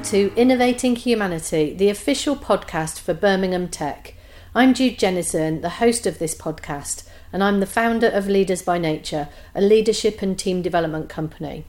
Welcome 0.00 0.18
to 0.18 0.34
Innovating 0.34 0.96
Humanity, 0.96 1.74
the 1.74 1.90
official 1.90 2.34
podcast 2.34 2.98
for 2.98 3.12
Birmingham 3.12 3.68
Tech. 3.68 4.14
I'm 4.54 4.72
Jude 4.72 4.98
Jennison, 4.98 5.60
the 5.60 5.68
host 5.68 6.06
of 6.06 6.18
this 6.18 6.34
podcast, 6.34 7.06
and 7.34 7.44
I'm 7.44 7.60
the 7.60 7.66
founder 7.66 8.06
of 8.06 8.26
Leaders 8.26 8.62
by 8.62 8.78
Nature, 8.78 9.28
a 9.54 9.60
leadership 9.60 10.22
and 10.22 10.38
team 10.38 10.62
development 10.62 11.10
company. 11.10 11.66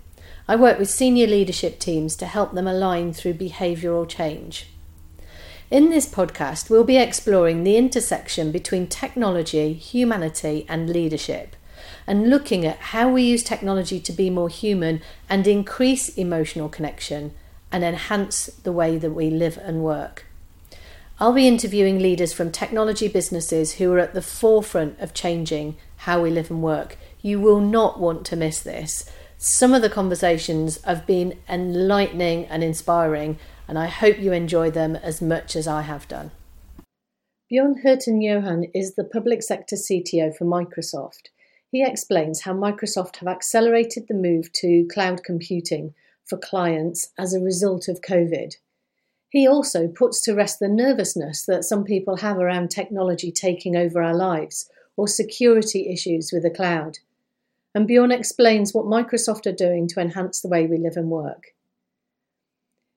I 0.48 0.56
work 0.56 0.80
with 0.80 0.90
senior 0.90 1.28
leadership 1.28 1.78
teams 1.78 2.16
to 2.16 2.26
help 2.26 2.54
them 2.54 2.68
align 2.68 3.12
through 3.12 3.34
behavioural 3.34 4.08
change. 4.08 4.68
In 5.70 5.90
this 5.90 6.08
podcast, 6.08 6.70
we'll 6.70 6.86
be 6.86 6.96
exploring 6.96 7.66
the 7.66 7.76
intersection 7.76 8.54
between 8.54 8.88
technology, 8.88 9.74
humanity, 9.74 10.66
and 10.70 10.90
leadership, 10.90 11.58
and 12.08 12.30
looking 12.30 12.66
at 12.66 12.78
how 12.78 13.10
we 13.10 13.24
use 13.24 13.44
technology 13.44 14.00
to 14.00 14.14
be 14.14 14.30
more 14.30 14.48
human 14.48 15.02
and 15.28 15.46
increase 15.48 16.08
emotional 16.16 16.70
connection 16.70 17.34
and 17.72 17.84
enhance 17.84 18.48
the 18.48 18.72
way 18.72 18.98
that 18.98 19.12
we 19.12 19.30
live 19.30 19.58
and 19.58 19.84
work. 19.84 20.26
I'll 21.20 21.34
be 21.34 21.48
interviewing 21.48 22.00
leaders 22.00 22.34
from 22.34 22.52
technology 22.52 23.08
businesses 23.08 23.74
who 23.74 23.94
are 23.94 24.00
at 24.00 24.14
the 24.14 24.24
forefront 24.24 25.00
of 25.00 25.14
changing 25.14 25.78
how 25.98 26.22
we 26.22 26.32
live 26.32 26.50
and 26.50 26.64
work. 26.64 26.98
You 27.22 27.40
will 27.40 27.60
not 27.60 28.00
want 28.00 28.26
to 28.26 28.36
miss 28.36 28.60
this. 28.60 29.10
Some 29.38 29.74
of 29.74 29.84
the 29.84 29.90
conversations 29.90 30.82
have 30.84 31.06
been 31.06 31.38
enlightening 31.48 32.46
and 32.46 32.64
inspiring, 32.64 33.38
and 33.68 33.78
I 33.78 33.86
hope 33.86 34.20
you 34.20 34.34
enjoy 34.34 34.72
them 34.72 34.96
as 34.96 35.22
much 35.22 35.56
as 35.56 35.68
I 35.68 35.84
have 35.84 36.08
done. 36.08 36.32
Bjorn 37.50 37.82
Hurton 37.84 38.24
Johan 38.24 38.66
is 38.74 38.96
the 38.96 39.04
public 39.04 39.44
sector 39.44 39.76
CTO 39.76 40.36
for 40.36 40.46
Microsoft. 40.46 41.30
He 41.72 41.84
explains 41.84 42.42
how 42.42 42.54
Microsoft 42.54 43.18
have 43.18 43.28
accelerated 43.28 44.08
the 44.08 44.14
move 44.14 44.52
to 44.54 44.88
cloud 44.92 45.24
computing 45.24 45.94
for 46.32 46.38
clients 46.38 47.12
as 47.20 47.34
a 47.34 47.42
result 47.42 47.90
of 47.90 48.00
COVID. 48.00 48.56
He 49.28 49.46
also 49.46 49.90
puts 49.90 50.22
to 50.22 50.34
rest 50.34 50.60
the 50.60 50.70
nervousness 50.70 51.46
that 51.46 51.66
some 51.66 51.84
people 51.84 52.18
have 52.18 52.38
around 52.38 52.70
technology 52.70 53.34
taking 53.34 53.76
over 53.76 54.02
our 54.02 54.16
lives 54.16 54.70
or 54.96 55.10
security 55.10 55.90
issues 55.92 56.32
with 56.32 56.44
the 56.44 56.50
cloud. 56.50 57.00
And 57.76 57.86
Bjorn 57.86 58.14
explains 58.14 58.74
what 58.74 58.86
Microsoft 58.86 59.46
are 59.46 59.56
doing 59.56 59.90
to 59.90 60.00
enhance 60.00 60.40
the 60.40 60.48
way 60.48 60.68
we 60.68 60.78
live 60.78 60.96
and 60.96 61.10
work. 61.10 61.54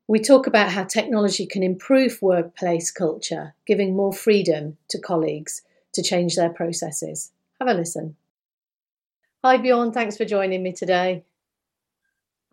We 0.07 0.21
talk 0.21 0.47
about 0.47 0.71
how 0.71 0.85
technology 0.85 1.45
can 1.45 1.65
improve 1.65 2.23
workplace 2.23 2.93
culture, 2.93 3.55
giving 3.67 3.97
more 3.97 4.12
freedom 4.12 4.77
to 4.91 5.01
colleagues 5.01 5.62
to 5.95 6.03
change 6.03 6.37
their 6.37 6.51
processes. 6.51 7.33
Have 7.59 7.69
a 7.69 7.75
listen. 7.75 8.15
Hi, 9.43 9.57
Bjorn. 9.57 9.91
Thanks 9.91 10.17
for 10.17 10.25
joining 10.25 10.62
me 10.62 10.73
today. 10.73 11.25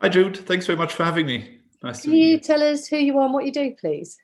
Hi, 0.01 0.09
Jude. 0.09 0.35
Thanks 0.35 0.65
very 0.65 0.79
much 0.79 0.93
for 0.93 1.03
having 1.03 1.27
me. 1.27 1.59
Nice 1.83 2.01
Can 2.01 2.13
you, 2.13 2.29
you 2.29 2.39
tell 2.39 2.63
us 2.63 2.87
who 2.87 2.97
you 2.97 3.19
are 3.19 3.25
and 3.25 3.33
what 3.35 3.45
you 3.45 3.51
do, 3.51 3.75
please? 3.79 4.17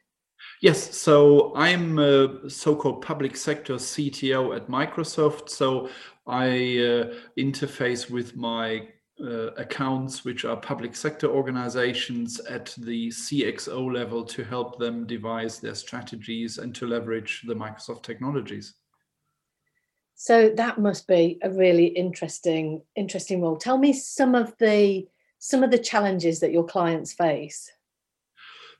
Yes, 0.60 0.98
so 0.98 1.56
I'm 1.56 2.00
a 2.00 2.50
so-called 2.50 3.04
public 3.04 3.36
sector 3.36 3.76
CTO 3.76 4.56
at 4.56 4.70
Microsoft. 4.70 5.50
So 5.50 5.90
I 6.26 6.48
uh, 6.48 7.14
interface 7.38 8.10
with 8.10 8.36
my 8.36 8.88
uh, 9.24 9.52
accounts, 9.52 10.26
which 10.26 10.46
are 10.46 10.58
public 10.58 10.96
sector 10.96 11.28
organizations 11.28 12.40
at 12.40 12.74
the 12.80 13.10
CXO 13.10 13.94
level 13.94 14.26
to 14.26 14.44
help 14.44 14.80
them 14.80 15.06
devise 15.06 15.60
their 15.60 15.76
strategies 15.76 16.58
and 16.58 16.74
to 16.74 16.88
leverage 16.88 17.44
the 17.46 17.56
Microsoft 17.56 18.02
technologies. 18.02 18.74
So 20.16 20.50
that 20.58 20.80
must 20.80 21.08
be 21.08 21.38
a 21.44 21.52
really 21.52 21.86
interesting, 21.86 22.82
interesting 22.96 23.44
role. 23.44 23.58
Tell 23.58 23.78
me 23.78 23.94
some 23.94 24.34
of 24.34 24.56
the 24.58 25.08
some 25.40 25.64
of 25.64 25.72
the 25.72 25.78
challenges 25.78 26.40
that 26.40 26.52
your 26.52 26.66
clients 26.66 27.14
face? 27.14 27.72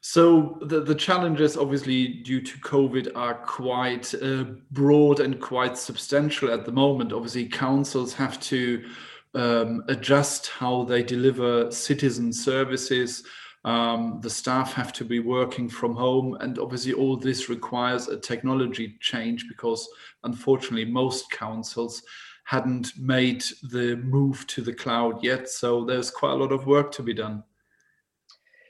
So 0.02 0.60
the, 0.62 0.82
the 0.82 0.96
challenges, 0.96 1.58
obviously 1.58 2.08
due 2.08 2.42
to 2.42 2.58
COVID, 2.60 3.12
are 3.16 3.34
quite 3.34 4.14
uh, 4.16 4.46
broad 4.72 5.20
and 5.20 5.40
quite 5.42 5.78
substantial 5.78 6.52
at 6.52 6.66
the 6.66 6.72
moment. 6.72 7.14
Obviously, 7.14 7.46
councils 7.48 8.14
have 8.14 8.40
to 8.42 8.86
um, 9.34 9.84
adjust 9.88 10.48
how 10.48 10.84
they 10.84 11.04
deliver 11.04 11.72
citizen 11.72 12.32
services. 12.32 13.24
Um, 13.66 14.20
the 14.22 14.30
staff 14.30 14.72
have 14.74 14.94
to 14.94 15.04
be 15.04 15.20
working 15.20 15.68
from 15.68 15.96
home, 15.96 16.38
and 16.40 16.58
obviously, 16.58 16.94
all 16.94 17.18
this 17.18 17.50
requires 17.50 18.08
a 18.08 18.18
technology 18.18 18.98
change 19.02 19.46
because, 19.50 19.90
unfortunately, 20.24 20.86
most 20.86 21.30
councils 21.32 22.02
hadn't 22.48 22.98
made 22.98 23.44
the 23.62 23.98
move 23.98 24.48
to 24.48 24.62
the 24.62 24.74
cloud 24.74 25.22
yet. 25.22 25.50
So 25.50 25.84
there's 25.84 26.10
quite 26.10 26.32
a 26.32 26.36
lot 26.36 26.54
of 26.54 26.66
work 26.66 26.94
to 26.94 27.04
be 27.04 27.14
done. 27.14 27.44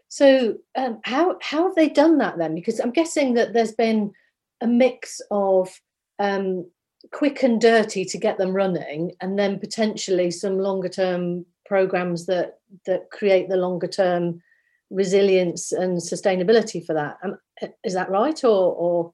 So 0.07 0.55
um, 0.75 0.99
how 1.03 1.38
how 1.43 1.67
have 1.67 1.75
they 1.75 1.89
done 1.89 2.17
that 2.17 2.39
then? 2.39 2.55
Because 2.55 2.79
I'm 2.79 2.89
guessing 2.89 3.35
that 3.35 3.53
there's 3.53 3.73
been 3.73 4.13
a 4.61 4.67
mix 4.67 5.21
of 5.29 5.69
um, 6.17 6.66
quick 7.11 7.43
and 7.43 7.61
dirty 7.61 8.03
to 8.05 8.17
get 8.17 8.39
them 8.39 8.51
running, 8.51 9.11
and 9.21 9.37
then 9.37 9.59
potentially 9.59 10.31
some 10.31 10.57
longer 10.57 10.89
term 10.89 11.45
programs 11.67 12.25
that 12.25 12.57
that 12.87 13.11
create 13.11 13.47
the 13.47 13.57
longer 13.57 13.87
term 13.87 14.41
resilience 14.89 15.71
and 15.71 15.97
sustainability 15.99 16.83
for 16.83 16.95
that. 16.95 17.17
Um, 17.23 17.37
is 17.83 17.93
that 17.93 18.09
right, 18.09 18.43
or 18.43 18.73
or 18.73 19.13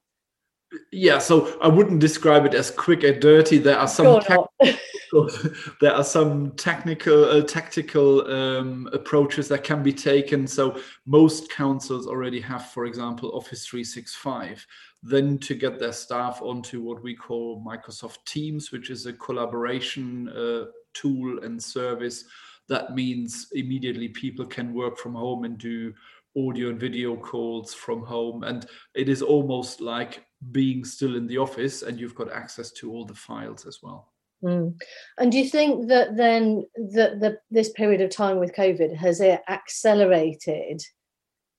yeah 0.90 1.18
so 1.18 1.58
i 1.60 1.68
wouldn't 1.68 2.00
describe 2.00 2.44
it 2.46 2.54
as 2.54 2.70
quick 2.70 3.04
and 3.04 3.20
dirty. 3.20 3.58
There 3.58 3.78
are 3.78 3.88
some 3.88 4.20
technical, 4.20 4.50
there 5.80 5.94
are 5.94 6.04
some 6.04 6.52
technical 6.52 7.24
uh, 7.24 7.42
tactical 7.42 8.30
um, 8.30 8.88
approaches 8.92 9.48
that 9.48 9.64
can 9.64 9.82
be 9.82 9.92
taken. 9.92 10.46
So 10.46 10.80
most 11.06 11.50
councils 11.50 12.06
already 12.06 12.40
have 12.40 12.66
for 12.66 12.84
example 12.86 13.30
office 13.34 13.66
365 13.66 14.66
then 15.06 15.36
to 15.38 15.54
get 15.54 15.78
their 15.78 15.92
staff 15.92 16.40
onto 16.40 16.80
what 16.82 17.02
we 17.02 17.14
call 17.14 17.62
microsoft 17.62 18.24
teams 18.24 18.72
which 18.72 18.88
is 18.88 19.04
a 19.04 19.12
collaboration 19.12 20.28
uh, 20.30 20.64
tool 20.94 21.44
and 21.44 21.62
service 21.62 22.24
that 22.68 22.94
means 22.94 23.48
immediately 23.52 24.08
people 24.08 24.46
can 24.46 24.72
work 24.72 24.96
from 24.96 25.14
home 25.14 25.44
and 25.44 25.58
do 25.58 25.92
audio 26.36 26.70
and 26.70 26.80
video 26.80 27.16
calls 27.16 27.74
from 27.74 28.02
home 28.02 28.42
and 28.44 28.66
it 28.94 29.08
is 29.08 29.22
almost 29.22 29.80
like 29.80 30.24
being 30.52 30.84
still 30.84 31.16
in 31.16 31.26
the 31.26 31.38
office 31.38 31.82
and 31.82 31.98
you've 31.98 32.14
got 32.14 32.32
access 32.32 32.70
to 32.72 32.90
all 32.92 33.04
the 33.04 33.14
files 33.14 33.66
as 33.66 33.78
well. 33.82 34.12
Mm. 34.42 34.78
and 35.18 35.32
do 35.32 35.38
you 35.38 35.48
think 35.48 35.88
that 35.88 36.16
then 36.16 36.66
that 36.92 37.18
the, 37.20 37.38
this 37.50 37.70
period 37.70 38.02
of 38.02 38.10
time 38.10 38.38
with 38.38 38.54
covid 38.54 38.94
has 38.94 39.22
it 39.22 39.40
accelerated 39.48 40.82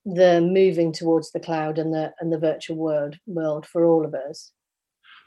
the 0.06 0.40
moving 0.40 0.92
towards 0.92 1.32
the 1.32 1.40
cloud 1.40 1.80
and 1.80 1.92
the 1.92 2.14
and 2.20 2.32
the 2.32 2.38
virtual 2.38 2.78
world 2.78 3.18
world 3.26 3.66
for 3.66 3.86
all 3.86 4.06
of 4.06 4.14
us? 4.14 4.52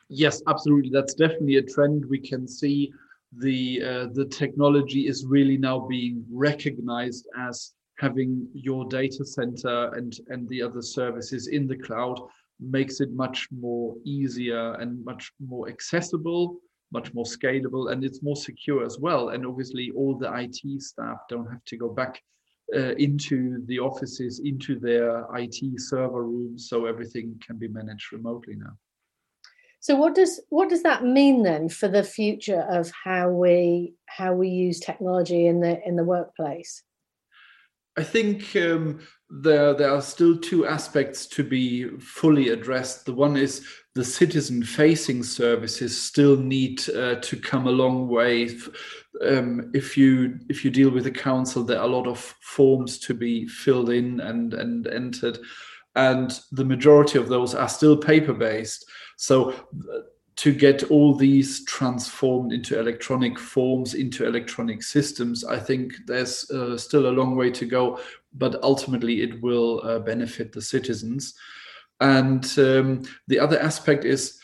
Yes 0.08 0.40
absolutely. 0.46 0.90
That's 0.90 1.14
definitely 1.14 1.56
a 1.56 1.62
trend. 1.62 2.04
We 2.08 2.20
can 2.20 2.46
see 2.46 2.92
the 3.36 3.82
uh, 3.82 4.06
the 4.12 4.24
technology 4.24 5.06
is 5.06 5.26
really 5.26 5.58
now 5.58 5.80
being 5.80 6.24
recognized 6.30 7.26
as 7.38 7.72
having 7.98 8.48
your 8.54 8.84
data 8.86 9.24
center 9.24 9.92
and 9.94 10.18
and 10.28 10.48
the 10.48 10.62
other 10.62 10.82
services 10.82 11.48
in 11.48 11.66
the 11.66 11.76
cloud 11.76 12.18
makes 12.60 13.00
it 13.00 13.10
much 13.12 13.48
more 13.50 13.94
easier 14.04 14.74
and 14.74 15.04
much 15.04 15.32
more 15.40 15.68
accessible 15.68 16.60
much 16.90 17.12
more 17.14 17.24
scalable 17.24 17.92
and 17.92 18.04
it's 18.04 18.22
more 18.22 18.36
secure 18.36 18.84
as 18.84 18.98
well. 18.98 19.30
And 19.30 19.46
obviously 19.46 19.90
all 19.94 20.16
the 20.16 20.32
IT 20.34 20.82
staff 20.82 21.18
don't 21.28 21.50
have 21.50 21.64
to 21.66 21.76
go 21.76 21.88
back 21.88 22.22
uh, 22.74 22.94
into 22.96 23.64
the 23.66 23.78
offices 23.78 24.40
into 24.44 24.78
their 24.78 25.26
IT 25.36 25.58
server 25.80 26.24
rooms 26.24 26.68
so 26.68 26.84
everything 26.84 27.40
can 27.46 27.56
be 27.56 27.68
managed 27.68 28.12
remotely 28.12 28.56
now. 28.56 28.76
So 29.80 29.94
what 29.94 30.14
does 30.14 30.40
what 30.50 30.68
does 30.68 30.82
that 30.82 31.04
mean 31.04 31.44
then 31.44 31.68
for 31.68 31.88
the 31.88 32.02
future 32.02 32.66
of 32.68 32.90
how 33.04 33.30
we 33.30 33.94
how 34.06 34.34
we 34.34 34.48
use 34.48 34.80
technology 34.80 35.46
in 35.46 35.60
the 35.60 35.80
in 35.86 35.96
the 35.96 36.04
workplace 36.04 36.82
I 37.98 38.04
think 38.04 38.54
um, 38.54 39.00
there 39.28 39.74
there 39.74 39.92
are 39.92 40.00
still 40.00 40.38
two 40.38 40.66
aspects 40.66 41.26
to 41.26 41.42
be 41.42 41.88
fully 41.98 42.50
addressed. 42.50 43.04
The 43.04 43.12
one 43.12 43.36
is 43.36 43.66
the 43.96 44.04
citizen 44.04 44.62
facing 44.62 45.24
services 45.24 46.00
still 46.00 46.36
need 46.36 46.88
uh, 46.90 47.16
to 47.16 47.36
come 47.36 47.66
a 47.66 47.72
long 47.72 48.06
way. 48.06 48.50
Um, 49.26 49.72
if 49.74 49.96
you 49.96 50.38
if 50.48 50.64
you 50.64 50.70
deal 50.70 50.90
with 50.90 51.04
the 51.04 51.10
council, 51.10 51.64
there 51.64 51.80
are 51.80 51.88
a 51.88 51.96
lot 51.96 52.06
of 52.06 52.20
forms 52.40 53.00
to 53.00 53.14
be 53.14 53.48
filled 53.48 53.90
in 53.90 54.20
and 54.20 54.54
and 54.54 54.86
entered, 54.86 55.40
and 55.96 56.38
the 56.52 56.64
majority 56.64 57.18
of 57.18 57.28
those 57.28 57.52
are 57.52 57.68
still 57.68 57.96
paper 57.96 58.32
based. 58.32 58.88
So 59.16 59.52
to 60.38 60.54
get 60.54 60.84
all 60.84 61.16
these 61.16 61.64
transformed 61.64 62.52
into 62.52 62.78
electronic 62.78 63.36
forms, 63.36 63.94
into 63.94 64.24
electronic 64.24 64.84
systems, 64.84 65.44
I 65.44 65.58
think 65.58 65.94
there's 66.06 66.48
uh, 66.52 66.78
still 66.78 67.08
a 67.08 67.16
long 67.18 67.34
way 67.34 67.50
to 67.50 67.66
go, 67.66 67.98
but 68.34 68.62
ultimately 68.62 69.22
it 69.22 69.42
will 69.42 69.80
uh, 69.82 69.98
benefit 69.98 70.52
the 70.52 70.62
citizens. 70.62 71.34
And 72.00 72.44
um, 72.56 73.02
the 73.26 73.40
other 73.40 73.58
aspect 73.60 74.04
is 74.04 74.38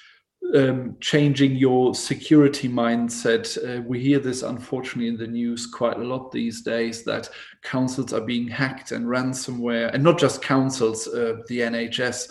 um, 0.57 0.97
changing 0.99 1.55
your 1.55 1.95
security 1.95 2.69
mindset. 2.69 3.57
Uh, 3.57 3.81
we 3.83 4.01
hear 4.01 4.19
this 4.19 4.43
unfortunately 4.43 5.07
in 5.07 5.17
the 5.17 5.29
news 5.29 5.65
quite 5.65 5.99
a 5.99 6.05
lot 6.05 6.33
these 6.33 6.63
days 6.63 7.05
that 7.05 7.31
councils 7.63 8.13
are 8.13 8.21
being 8.21 8.49
hacked 8.49 8.91
and 8.91 9.07
ransomware, 9.07 9.95
and 9.95 10.03
not 10.03 10.19
just 10.19 10.43
councils, 10.43 11.07
uh, 11.07 11.37
the 11.47 11.61
NHS, 11.61 12.31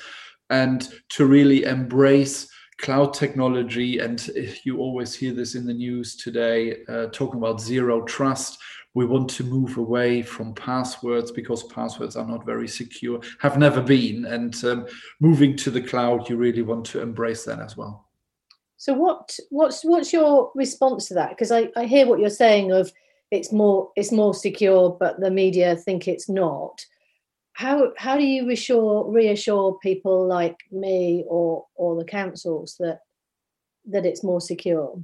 and 0.49 0.89
to 1.07 1.25
really 1.25 1.63
embrace 1.63 2.49
cloud 2.83 3.13
technology. 3.13 3.99
And 3.99 4.29
you 4.63 4.77
always 4.77 5.15
hear 5.15 5.33
this 5.33 5.55
in 5.55 5.65
the 5.65 5.73
news 5.73 6.15
today, 6.15 6.83
uh, 6.89 7.07
talking 7.07 7.39
about 7.39 7.61
zero 7.61 8.01
trust. 8.03 8.59
We 8.93 9.05
want 9.05 9.29
to 9.31 9.43
move 9.43 9.77
away 9.77 10.21
from 10.21 10.53
passwords 10.53 11.31
because 11.31 11.63
passwords 11.63 12.15
are 12.15 12.27
not 12.27 12.45
very 12.45 12.67
secure, 12.67 13.21
have 13.39 13.57
never 13.57 13.81
been. 13.81 14.25
And 14.25 14.63
um, 14.65 14.85
moving 15.19 15.55
to 15.57 15.71
the 15.71 15.81
cloud, 15.81 16.29
you 16.29 16.35
really 16.35 16.61
want 16.61 16.85
to 16.87 17.01
embrace 17.01 17.45
that 17.45 17.59
as 17.59 17.75
well. 17.75 18.05
So 18.77 18.93
what 18.93 19.39
what's 19.49 19.83
what's 19.83 20.11
your 20.11 20.51
response 20.53 21.07
to 21.07 21.13
that? 21.13 21.29
Because 21.29 21.53
I, 21.53 21.69
I 21.77 21.85
hear 21.85 22.05
what 22.05 22.19
you're 22.19 22.29
saying 22.29 22.73
of 22.73 22.91
it's 23.31 23.53
more 23.53 23.91
it's 23.95 24.11
more 24.11 24.33
secure, 24.33 24.89
but 24.99 25.21
the 25.21 25.31
media 25.31 25.77
think 25.77 26.07
it's 26.07 26.27
not. 26.27 26.85
How 27.53 27.93
how 27.97 28.17
do 28.17 28.23
you 28.23 28.47
reassure 28.47 29.11
reassure 29.11 29.77
people 29.81 30.27
like 30.27 30.57
me 30.71 31.23
or 31.27 31.65
or 31.75 31.95
the 31.95 32.05
councils 32.05 32.75
that 32.79 32.99
that 33.85 34.05
it's 34.05 34.23
more 34.23 34.41
secure? 34.41 34.99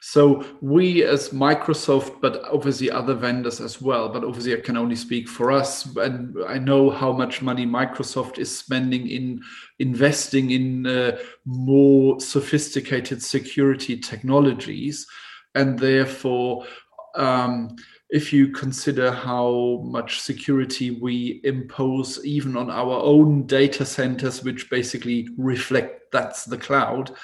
So 0.00 0.44
we 0.60 1.04
as 1.04 1.30
Microsoft, 1.30 2.20
but 2.20 2.42
obviously 2.44 2.90
other 2.90 3.14
vendors 3.14 3.60
as 3.60 3.80
well, 3.80 4.08
but 4.08 4.24
obviously 4.24 4.54
I 4.54 4.60
can 4.60 4.76
only 4.76 4.96
speak 4.96 5.28
for 5.28 5.52
us. 5.52 5.86
And 5.96 6.36
I 6.46 6.58
know 6.58 6.90
how 6.90 7.12
much 7.12 7.42
money 7.42 7.66
Microsoft 7.66 8.38
is 8.38 8.56
spending 8.56 9.08
in 9.08 9.40
investing 9.78 10.50
in 10.50 10.86
uh, 10.86 11.18
more 11.44 12.20
sophisticated 12.20 13.22
security 13.22 13.96
technologies. 13.98 15.06
And 15.54 15.78
therefore, 15.78 16.66
um, 17.14 17.76
if 18.10 18.32
you 18.32 18.48
consider 18.48 19.10
how 19.10 19.80
much 19.84 20.20
security 20.20 20.92
we 20.92 21.40
impose 21.44 22.24
even 22.24 22.56
on 22.56 22.70
our 22.70 23.00
own 23.02 23.46
data 23.46 23.84
centers, 23.84 24.42
which 24.42 24.70
basically 24.70 25.28
reflect 25.36 26.10
that's 26.10 26.44
the 26.44 26.56
cloud, 26.56 27.14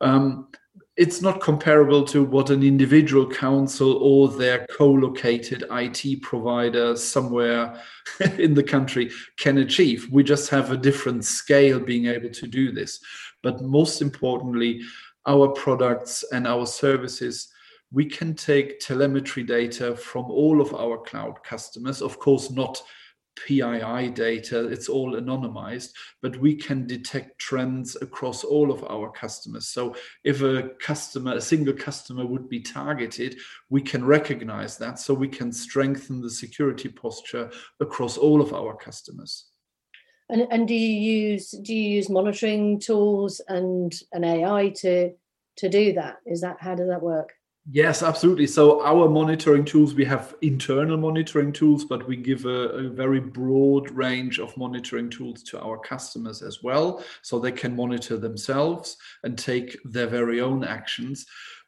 um, 0.00 0.48
it's 0.96 1.22
not 1.22 1.40
comparable 1.40 2.04
to 2.04 2.24
what 2.24 2.50
an 2.50 2.64
individual 2.64 3.28
council 3.28 3.94
or 3.98 4.28
their 4.28 4.66
co-located 4.66 5.64
IT 5.70 6.22
provider 6.22 6.96
somewhere 6.96 7.80
in 8.38 8.52
the 8.52 8.62
country 8.62 9.10
can 9.38 9.58
achieve. 9.58 10.08
We 10.10 10.24
just 10.24 10.50
have 10.50 10.72
a 10.72 10.76
different 10.76 11.24
scale 11.24 11.78
being 11.78 12.06
able 12.06 12.30
to 12.30 12.46
do 12.48 12.72
this. 12.72 13.00
But 13.44 13.62
most 13.62 14.02
importantly, 14.02 14.82
our 15.26 15.48
products 15.48 16.24
and 16.32 16.48
our 16.48 16.66
services, 16.66 17.52
we 17.92 18.04
can 18.04 18.34
take 18.34 18.80
telemetry 18.80 19.42
data 19.42 19.96
from 19.96 20.30
all 20.30 20.60
of 20.60 20.74
our 20.74 20.98
cloud 20.98 21.42
customers, 21.42 22.02
of 22.02 22.18
course, 22.18 22.50
not 22.50 22.82
PII 23.46 24.10
data, 24.10 24.68
it's 24.68 24.88
all 24.88 25.12
anonymized, 25.12 25.90
but 26.22 26.36
we 26.38 26.54
can 26.54 26.86
detect 26.86 27.38
trends 27.38 27.96
across 28.02 28.44
all 28.44 28.70
of 28.70 28.84
our 28.84 29.10
customers. 29.10 29.68
So 29.68 29.94
if 30.24 30.42
a 30.42 30.70
customer, 30.80 31.34
a 31.34 31.40
single 31.40 31.74
customer 31.74 32.26
would 32.26 32.48
be 32.48 32.60
targeted, 32.60 33.36
we 33.70 33.80
can 33.80 34.04
recognize 34.04 34.76
that 34.78 34.98
so 34.98 35.14
we 35.14 35.28
can 35.28 35.52
strengthen 35.52 36.20
the 36.20 36.30
security 36.30 36.88
posture 36.88 37.50
across 37.80 38.16
all 38.16 38.40
of 38.40 38.52
our 38.52 38.76
customers. 38.76 39.46
And, 40.30 40.46
and 40.50 40.68
do 40.68 40.74
you 40.74 41.30
use 41.30 41.52
do 41.62 41.74
you 41.74 41.96
use 41.96 42.10
monitoring 42.10 42.80
tools 42.80 43.40
and 43.48 43.94
an 44.12 44.24
AI 44.24 44.70
to 44.80 45.12
to 45.56 45.68
do 45.70 45.94
that? 45.94 46.16
Is 46.26 46.42
that 46.42 46.58
how 46.60 46.74
does 46.74 46.88
that 46.88 47.02
work? 47.02 47.37
Yes, 47.70 48.02
absolutely. 48.02 48.46
So 48.46 48.82
our 48.82 49.10
monitoring 49.10 49.66
tools, 49.66 49.94
we 49.94 50.06
have 50.06 50.34
internal 50.40 50.96
monitoring 50.96 51.52
tools, 51.52 51.84
but 51.84 52.08
we 52.08 52.16
give 52.16 52.46
a, 52.46 52.68
a, 52.70 52.88
very 52.88 53.20
broad 53.20 53.90
range 53.90 54.38
of 54.38 54.56
monitoring 54.56 55.10
tools 55.10 55.42
to 55.44 55.60
our 55.60 55.76
customers 55.76 56.40
as 56.40 56.62
well, 56.62 57.04
so 57.20 57.38
they 57.38 57.52
can 57.52 57.76
monitor 57.76 58.16
themselves 58.16 58.96
and 59.22 59.36
take 59.36 59.76
their 59.84 60.06
very 60.06 60.40
own 60.40 60.64
actions. 60.64 61.26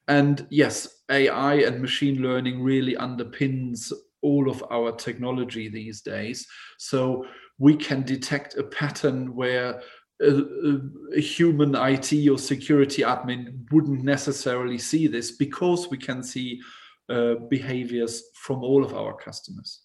And 0.09 0.47
yes, 0.49 0.89
AI 1.11 1.57
and 1.57 1.83
machine 1.83 2.23
learning 2.23 2.63
really 2.63 2.95
underpins 2.95 3.93
all 4.23 4.49
of 4.49 4.65
our 4.71 4.93
technology 4.93 5.69
these 5.69 6.01
days. 6.01 6.47
So 6.79 7.27
we 7.59 7.77
can 7.77 8.05
detect 8.05 8.57
a 8.57 8.63
pattern 8.63 9.35
where 9.35 9.83
a, 10.21 10.81
a, 11.17 11.21
human 11.21 11.75
IT 11.75 12.29
or 12.29 12.39
security 12.39 13.03
admin 13.03 13.71
wouldn't 13.73 14.03
necessarily 14.03 14.79
see 14.79 15.07
this 15.07 15.31
because 15.31 15.91
we 15.91 15.97
can 15.97 16.23
see 16.23 16.61
uh, 17.09 17.35
behaviors 17.49 18.25
from 18.35 18.63
all 18.63 18.85
of 18.85 18.95
our 18.95 19.17
customers. 19.17 19.81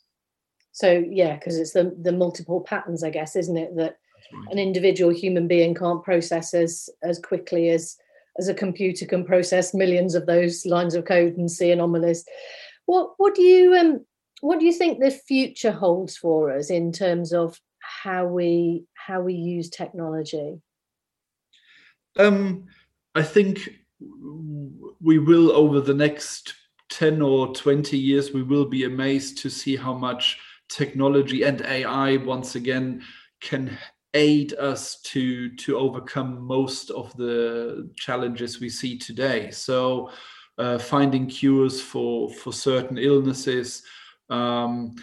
So 0.71 1.03
yeah, 1.09 1.35
because 1.35 1.57
it's 1.57 1.71
the 1.71 1.95
the 2.01 2.11
multiple 2.11 2.61
patterns, 2.61 3.03
I 3.03 3.09
guess, 3.09 3.35
isn't 3.35 3.57
it, 3.57 3.75
that 3.77 3.97
right. 4.33 4.51
an 4.51 4.59
individual 4.59 5.11
human 5.11 5.47
being 5.47 5.73
can't 5.73 6.03
process 6.03 6.53
as 6.53 6.89
as 7.01 7.17
quickly 7.19 7.69
as 7.69 7.95
as 8.37 8.49
a 8.49 8.53
computer 8.53 9.05
can 9.05 9.23
process 9.23 9.73
millions 9.73 10.15
of 10.15 10.25
those 10.25 10.65
lines 10.65 10.95
of 10.95 11.05
code 11.05 11.37
and 11.37 11.49
see 11.49 11.71
anomalies. 11.71 12.25
What 12.87 13.13
what 13.17 13.35
do 13.35 13.41
you 13.41 13.73
um 13.75 14.05
what 14.41 14.59
do 14.59 14.65
you 14.65 14.73
think 14.73 14.99
the 14.99 15.11
future 15.11 15.71
holds 15.71 16.17
for 16.17 16.51
us 16.51 16.69
in 16.69 16.91
terms 16.91 17.31
of 17.31 17.59
how 17.85 18.25
we 18.25 18.85
how 18.93 19.21
we 19.21 19.33
use 19.33 19.69
technology? 19.69 20.61
Um, 22.17 22.65
I 23.13 23.23
think 23.23 23.69
we 23.99 25.19
will 25.19 25.51
over 25.51 25.81
the 25.81 25.93
next 25.93 26.53
10 26.89 27.21
or 27.21 27.53
20 27.53 27.97
years 27.97 28.31
we 28.31 28.43
will 28.43 28.65
be 28.65 28.83
amazed 28.83 29.37
to 29.39 29.49
see 29.49 29.75
how 29.75 29.93
much 29.93 30.37
technology 30.69 31.43
and 31.43 31.61
ai 31.61 32.17
once 32.17 32.55
again 32.55 33.01
can 33.41 33.75
aid 34.13 34.53
us 34.55 35.01
to 35.01 35.49
to 35.55 35.77
overcome 35.77 36.41
most 36.41 36.89
of 36.91 37.15
the 37.17 37.89
challenges 37.95 38.59
we 38.59 38.69
see 38.69 38.97
today 38.97 39.49
so 39.49 40.09
uh, 40.57 40.77
finding 40.77 41.27
cures 41.27 41.81
for 41.81 42.29
for 42.29 42.53
certain 42.53 42.97
illnesses 42.97 43.83
um, 44.29 44.95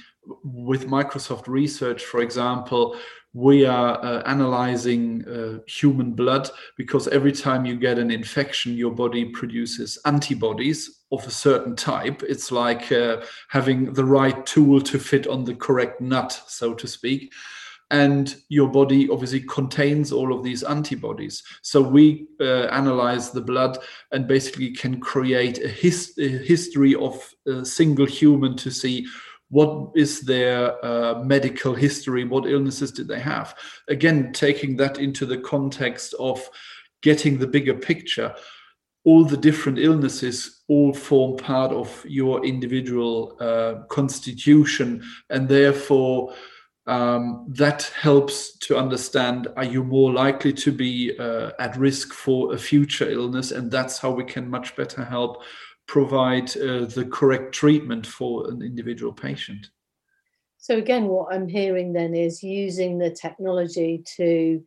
with 0.44 0.86
Microsoft 0.86 1.48
Research, 1.48 2.04
for 2.04 2.20
example, 2.20 2.96
we 3.34 3.64
are 3.64 3.98
uh, 4.04 4.22
analyzing 4.26 5.26
uh, 5.26 5.58
human 5.66 6.12
blood 6.12 6.50
because 6.76 7.08
every 7.08 7.32
time 7.32 7.64
you 7.64 7.76
get 7.76 7.98
an 7.98 8.10
infection, 8.10 8.74
your 8.74 8.90
body 8.90 9.24
produces 9.24 9.98
antibodies 10.04 11.04
of 11.12 11.26
a 11.26 11.30
certain 11.30 11.74
type. 11.74 12.22
It's 12.22 12.52
like 12.52 12.92
uh, 12.92 13.22
having 13.48 13.94
the 13.94 14.04
right 14.04 14.44
tool 14.44 14.80
to 14.82 14.98
fit 14.98 15.26
on 15.26 15.44
the 15.44 15.54
correct 15.54 16.00
nut, 16.00 16.42
so 16.46 16.74
to 16.74 16.86
speak. 16.86 17.32
And 17.90 18.34
your 18.48 18.68
body 18.68 19.08
obviously 19.10 19.40
contains 19.40 20.12
all 20.12 20.32
of 20.32 20.42
these 20.42 20.62
antibodies. 20.62 21.42
So 21.60 21.82
we 21.82 22.26
uh, 22.40 22.64
analyze 22.66 23.30
the 23.30 23.42
blood 23.42 23.76
and 24.12 24.26
basically 24.26 24.70
can 24.72 24.98
create 25.00 25.58
a, 25.62 25.68
his- 25.68 26.14
a 26.18 26.28
history 26.28 26.94
of 26.94 27.34
a 27.46 27.64
single 27.64 28.06
human 28.06 28.56
to 28.58 28.70
see 28.70 29.06
what 29.52 29.90
is 29.94 30.22
their 30.22 30.82
uh, 30.82 31.22
medical 31.22 31.74
history? 31.74 32.24
What 32.24 32.46
illnesses 32.46 32.90
did 32.90 33.06
they 33.06 33.20
have? 33.20 33.54
Again 33.88 34.32
taking 34.32 34.78
that 34.78 34.98
into 34.98 35.26
the 35.26 35.36
context 35.36 36.14
of 36.18 36.48
getting 37.02 37.38
the 37.38 37.46
bigger 37.46 37.74
picture 37.74 38.34
all 39.04 39.24
the 39.24 39.36
different 39.36 39.78
illnesses 39.78 40.62
all 40.68 40.94
form 40.94 41.36
part 41.36 41.72
of 41.72 42.04
your 42.08 42.44
individual 42.46 43.36
uh, 43.40 43.84
constitution 43.88 45.02
and 45.28 45.48
therefore 45.48 46.32
um, 46.86 47.46
that 47.48 47.82
helps 48.00 48.56
to 48.58 48.76
understand 48.76 49.48
are 49.56 49.64
you 49.64 49.84
more 49.84 50.12
likely 50.12 50.52
to 50.52 50.72
be 50.72 51.16
uh, 51.18 51.50
at 51.58 51.76
risk 51.76 52.12
for 52.12 52.54
a 52.54 52.58
future 52.58 53.08
illness? 53.08 53.52
And 53.52 53.70
that's 53.70 53.98
how 53.98 54.10
we 54.10 54.24
can 54.24 54.48
much 54.48 54.74
better 54.74 55.04
help 55.04 55.42
provide 55.92 56.48
uh, 56.56 56.86
the 56.86 57.06
correct 57.12 57.54
treatment 57.54 58.06
for 58.06 58.48
an 58.48 58.62
individual 58.62 59.12
patient. 59.12 59.68
So, 60.56 60.78
again, 60.78 61.06
what 61.06 61.34
I'm 61.34 61.46
hearing 61.46 61.92
then 61.92 62.14
is 62.14 62.42
using 62.42 62.96
the 62.96 63.10
technology 63.10 64.02
to 64.16 64.64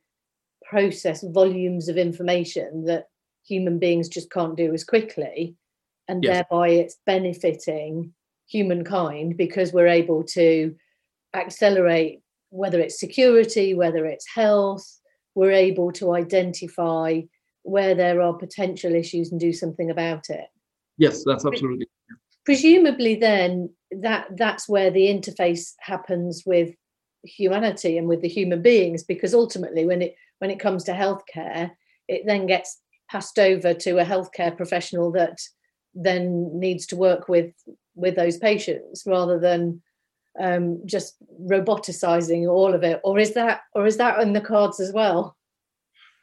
process 0.69 1.23
volumes 1.23 1.89
of 1.89 1.97
information 1.97 2.85
that 2.85 3.07
human 3.43 3.79
beings 3.79 4.07
just 4.07 4.29
can't 4.29 4.55
do 4.55 4.71
as 4.71 4.83
quickly. 4.83 5.55
And 6.07 6.23
yes. 6.23 6.31
thereby 6.31 6.67
it's 6.69 6.97
benefiting 7.07 8.13
humankind 8.47 9.35
because 9.35 9.73
we're 9.73 9.87
able 9.87 10.23
to 10.25 10.75
accelerate 11.33 12.21
whether 12.51 12.79
it's 12.79 12.99
security, 12.99 13.73
whether 13.73 14.05
it's 14.05 14.27
health, 14.27 14.99
we're 15.33 15.53
able 15.69 15.91
to 15.93 16.13
identify 16.13 17.21
where 17.63 17.95
there 17.95 18.21
are 18.21 18.33
potential 18.33 18.93
issues 18.93 19.31
and 19.31 19.39
do 19.39 19.51
something 19.51 19.89
about 19.89 20.29
it. 20.29 20.45
Yes, 20.97 21.23
that's 21.25 21.45
absolutely. 21.45 21.87
Presumably, 22.45 23.15
then 23.15 23.69
that 23.91 24.27
that's 24.37 24.69
where 24.69 24.91
the 24.91 25.07
interface 25.07 25.73
happens 25.79 26.43
with 26.45 26.75
humanity 27.23 27.97
and 27.97 28.07
with 28.07 28.21
the 28.21 28.27
human 28.27 28.61
beings, 28.61 29.03
because 29.03 29.33
ultimately, 29.33 29.85
when 29.85 30.01
it 30.01 30.15
when 30.39 30.51
it 30.51 30.59
comes 30.59 30.83
to 30.85 30.93
healthcare, 30.93 31.71
it 32.07 32.23
then 32.25 32.45
gets 32.45 32.79
passed 33.09 33.39
over 33.39 33.73
to 33.73 33.99
a 33.99 34.05
healthcare 34.05 34.55
professional 34.55 35.11
that 35.11 35.37
then 35.93 36.59
needs 36.59 36.85
to 36.87 36.95
work 36.95 37.27
with 37.27 37.53
with 37.95 38.15
those 38.15 38.37
patients 38.37 39.03
rather 39.05 39.39
than 39.39 39.81
um, 40.39 40.81
just 40.85 41.15
roboticizing 41.43 42.49
all 42.49 42.73
of 42.73 42.83
it 42.83 42.99
or 43.03 43.17
is 43.17 43.33
that 43.33 43.61
or 43.73 43.85
is 43.85 43.97
that 43.97 44.19
in 44.19 44.33
the 44.33 44.41
cards 44.41 44.81
as 44.81 44.91
well 44.91 45.37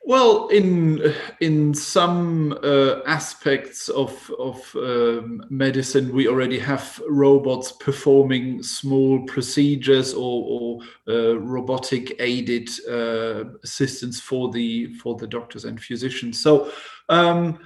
well, 0.04 0.49
in 0.49 1.14
in 1.40 1.75
some 1.75 2.59
uh, 2.62 3.00
aspects 3.06 3.88
of 3.88 4.30
of 4.38 4.75
um, 4.75 5.44
medicine, 5.49 6.12
we 6.12 6.26
already 6.26 6.59
have 6.59 7.00
robots 7.09 7.71
performing 7.73 8.62
small 8.64 9.25
procedures 9.26 10.12
or, 10.12 10.44
or 10.49 10.80
uh, 11.09 11.38
robotic 11.38 12.16
aided 12.18 12.68
uh, 12.90 13.44
assistance 13.62 14.21
for 14.21 14.50
the 14.50 14.92
for 14.94 15.16
the 15.16 15.26
doctors 15.26 15.64
and 15.64 15.80
physicians. 15.80 16.40
So. 16.40 16.71
Um, 17.09 17.59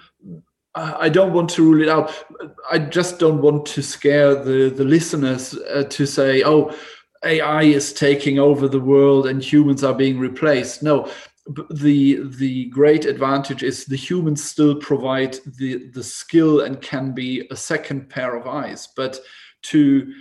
I 0.78 1.08
don't 1.08 1.32
want 1.32 1.48
to 1.50 1.62
rule 1.62 1.80
it 1.80 1.88
out. 1.88 2.12
I 2.70 2.78
just 2.78 3.18
don't 3.18 3.40
want 3.40 3.64
to 3.64 3.82
scare 3.82 4.34
the 4.34 4.68
the 4.68 4.84
listeners 4.84 5.54
uh, 5.54 5.84
to 5.84 6.04
say, 6.04 6.42
"Oh, 6.44 6.76
AI 7.24 7.62
is 7.62 7.94
taking 7.94 8.38
over 8.38 8.68
the 8.68 8.80
world 8.80 9.26
and 9.26 9.42
humans 9.42 9.82
are 9.82 9.94
being 9.94 10.18
replaced." 10.18 10.82
No, 10.82 11.10
the 11.70 12.22
the 12.38 12.66
great 12.66 13.04
advantage 13.04 13.62
is 13.62 13.84
the 13.84 13.96
humans 13.96 14.42
still 14.42 14.74
provide 14.76 15.38
the 15.58 15.88
the 15.90 16.02
skill 16.02 16.62
and 16.62 16.80
can 16.80 17.12
be 17.12 17.46
a 17.50 17.56
second 17.56 18.08
pair 18.08 18.34
of 18.34 18.46
eyes 18.46 18.88
but 18.96 19.20
to 19.62 20.12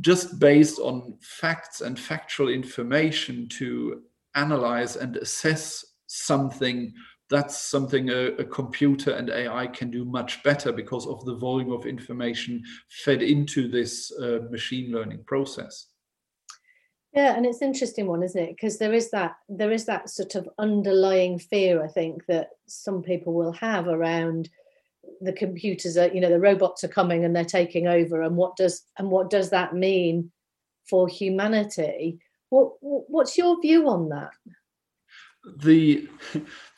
just 0.00 0.38
based 0.38 0.78
on 0.78 1.16
facts 1.20 1.80
and 1.80 1.98
factual 1.98 2.48
information 2.48 3.48
to 3.48 4.02
analyze 4.34 4.96
and 4.96 5.16
assess 5.16 5.84
something 6.06 6.92
that's 7.28 7.58
something 7.58 8.10
a, 8.10 8.26
a, 8.36 8.44
computer 8.44 9.10
and 9.12 9.30
AI 9.30 9.66
can 9.66 9.90
do 9.90 10.04
much 10.04 10.42
better 10.44 10.70
because 10.70 11.06
of 11.08 11.24
the 11.24 11.34
volume 11.34 11.72
of 11.72 11.84
information 11.84 12.62
fed 12.88 13.20
into 13.20 13.66
this 13.68 14.12
uh, 14.20 14.40
machine 14.48 14.92
learning 14.92 15.24
process. 15.26 15.86
Yeah, 17.16 17.34
and 17.34 17.46
it's 17.46 17.62
an 17.62 17.68
interesting 17.68 18.06
one, 18.06 18.22
isn't 18.22 18.40
it? 18.40 18.50
Because 18.50 18.76
there 18.76 18.92
is 18.92 19.10
that 19.10 19.36
there 19.48 19.72
is 19.72 19.86
that 19.86 20.10
sort 20.10 20.34
of 20.34 20.50
underlying 20.58 21.38
fear, 21.38 21.82
I 21.82 21.88
think, 21.88 22.26
that 22.26 22.50
some 22.66 23.02
people 23.02 23.32
will 23.32 23.52
have 23.52 23.88
around 23.88 24.50
the 25.22 25.32
computers 25.32 25.96
are, 25.96 26.08
you 26.08 26.20
know, 26.20 26.28
the 26.28 26.38
robots 26.38 26.84
are 26.84 26.88
coming 26.88 27.24
and 27.24 27.34
they're 27.34 27.42
taking 27.42 27.86
over, 27.86 28.20
and 28.20 28.36
what 28.36 28.54
does 28.54 28.82
and 28.98 29.10
what 29.10 29.30
does 29.30 29.48
that 29.48 29.74
mean 29.74 30.30
for 30.90 31.08
humanity? 31.08 32.18
What 32.50 32.72
what's 32.80 33.38
your 33.38 33.58
view 33.62 33.88
on 33.88 34.10
that? 34.10 34.32
The 35.56 36.10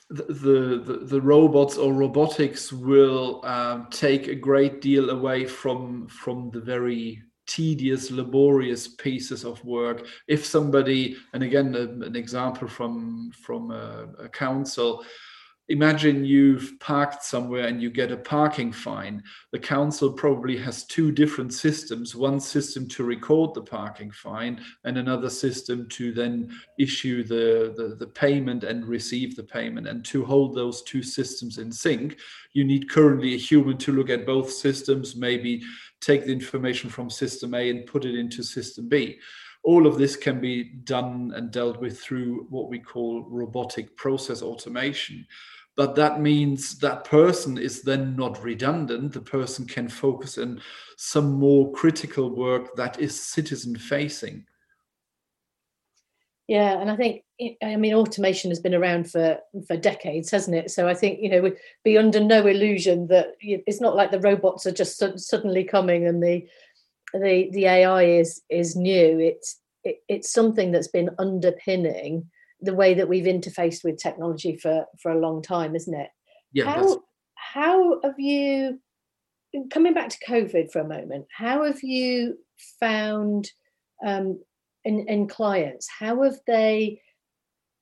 the, 0.09 0.79
the, 0.87 1.01
the 1.03 1.21
robots 1.21 1.77
or 1.77 1.93
robotics 1.93 2.73
will 2.73 3.45
um, 3.45 3.89
take 3.91 4.29
a 4.29 4.37
great 4.37 4.81
deal 4.81 5.11
away 5.11 5.47
from 5.47 6.07
from 6.07 6.51
the 6.53 6.61
very 6.61 7.25
tedious, 7.59 8.13
laborious 8.13 8.87
pieces 8.87 9.45
of 9.45 9.65
work. 9.65 10.07
If 10.29 10.47
somebody, 10.47 11.17
and 11.33 11.43
again, 11.43 11.75
an 11.75 12.15
example 12.15 12.69
from 12.69 13.33
from 13.33 13.73
a, 13.73 14.07
a 14.27 14.29
council, 14.29 15.05
imagine 15.69 16.25
you've 16.25 16.79
parked 16.81 17.23
somewhere 17.23 17.67
and 17.67 17.83
you 17.83 17.91
get 17.91 18.11
a 18.11 18.17
parking 18.17 18.73
fine. 18.73 19.23
The 19.53 19.59
council 19.59 20.11
probably 20.11 20.57
has 20.59 20.85
two 20.85 21.13
different 21.13 21.53
systems 21.53 22.15
one 22.15 22.41
system 22.41 22.89
to 22.89 23.05
record 23.05 23.55
the 23.55 23.63
parking 23.63 24.11
fine, 24.11 24.61
and 24.85 24.97
another 24.97 25.29
system 25.29 25.89
to 25.91 26.13
then 26.13 26.51
issue 26.79 27.23
the, 27.23 27.75
the, 27.77 27.97
the, 27.97 28.07
payment 28.07 28.65
and 28.65 28.87
receive 28.87 29.37
the 29.37 29.43
payment. 29.43 29.87
And 29.87 30.05
to 30.07 30.25
hold 30.25 30.55
those 30.55 30.83
two 30.83 31.03
systems 31.03 31.59
in 31.59 31.71
sync, 31.71 32.19
you 32.53 32.65
need 32.65 32.91
currently 32.91 33.35
a 33.35 33.39
human 33.39 33.77
to 33.79 33.93
look 33.93 34.11
at 34.11 34.27
both 34.27 34.51
systems, 34.51 35.17
maybe 35.17 35.63
take 36.01 36.25
the 36.25 36.33
information 36.33 36.89
from 36.89 37.11
system 37.11 37.55
A 37.55 37.71
and 37.71 37.87
put 37.87 38.05
it 38.05 38.15
into 38.15 38.43
system 38.43 38.89
B. 38.89 39.19
All 39.65 39.87
of 39.87 39.99
this 39.99 40.17
can 40.17 40.41
be 40.41 40.65
done 40.85 41.33
and 41.35 41.51
dealt 41.51 41.81
with 41.81 42.01
through 42.01 42.47
what 42.49 42.71
we 42.71 42.79
call 42.79 43.27
robotic 43.29 43.97
process 43.97 44.41
automation. 44.41 45.27
But 45.79 45.95
that 45.95 46.21
means 46.21 46.77
that 46.81 47.05
person 47.05 47.57
is 47.57 47.83
then 47.83 48.17
not 48.17 48.43
redundant. 48.43 49.13
The 49.13 49.21
person 49.21 49.65
can 49.65 49.89
focus 49.89 50.37
on 50.37 50.61
some 50.97 51.35
more 51.35 51.71
critical 51.71 52.35
work 52.35 52.75
that 52.75 52.99
is 52.99 53.19
citizen 53.19 53.77
facing. 53.77 54.45
Yeah, 56.49 56.81
and 56.81 56.91
I 56.91 56.97
think 56.97 57.23
I 57.63 57.77
mean 57.77 57.95
automation 57.95 58.51
has 58.51 58.59
been 58.59 58.75
around 58.75 59.09
for 59.09 59.39
for 59.69 59.77
decades, 59.77 60.33
hasn't 60.33 60.57
it? 60.57 60.73
So 60.73 60.89
I 60.89 60.95
think 60.95 61.21
you 61.23 61.29
know 61.29 61.43
we'd 61.43 61.59
be 61.85 61.97
under 61.97 62.19
no 62.19 62.45
illusion 62.45 63.07
that 63.09 63.37
it's 63.41 63.81
not 63.81 63.95
like 63.95 64.11
the 64.11 64.19
robots 64.19 64.67
are 64.67 64.73
just 64.73 64.99
suddenly 65.21 65.63
coming 65.63 66.09
and 66.09 66.21
the 66.21 66.45
the 67.13 67.51
the 67.53 67.67
AI 67.67 68.03
is 68.03 68.43
is 68.51 68.75
new. 68.75 69.21
It's 69.21 69.61
it, 69.85 69.99
it's 70.09 70.33
something 70.33 70.73
that's 70.73 70.89
been 70.89 71.11
underpinning 71.21 72.29
the 72.61 72.75
way 72.75 72.95
that 72.95 73.09
we've 73.09 73.25
interfaced 73.25 73.85
with 73.85 73.99
technology 73.99 74.57
for 74.57 74.87
for 75.01 75.13
a 75.13 75.21
long 75.21 75.43
time, 75.43 75.75
isn't 75.77 75.95
it? 75.95 76.11
Yeah. 76.53 76.65
How 76.65 77.03
how 77.35 78.01
have 78.03 78.19
you 78.19 78.81
coming 79.71 79.95
back 79.95 80.11
to 80.11 80.27
COVID 80.27 80.71
for 80.71 80.81
a 80.81 80.89
moment? 80.89 81.27
How 81.35 81.65
have 81.65 81.83
you 81.83 82.39
found 82.81 83.51
um, 84.05 84.41
in, 84.85 85.07
in 85.09 85.29
clients 85.29 85.89
how 85.99 86.23
have 86.23 86.39
they 86.47 87.01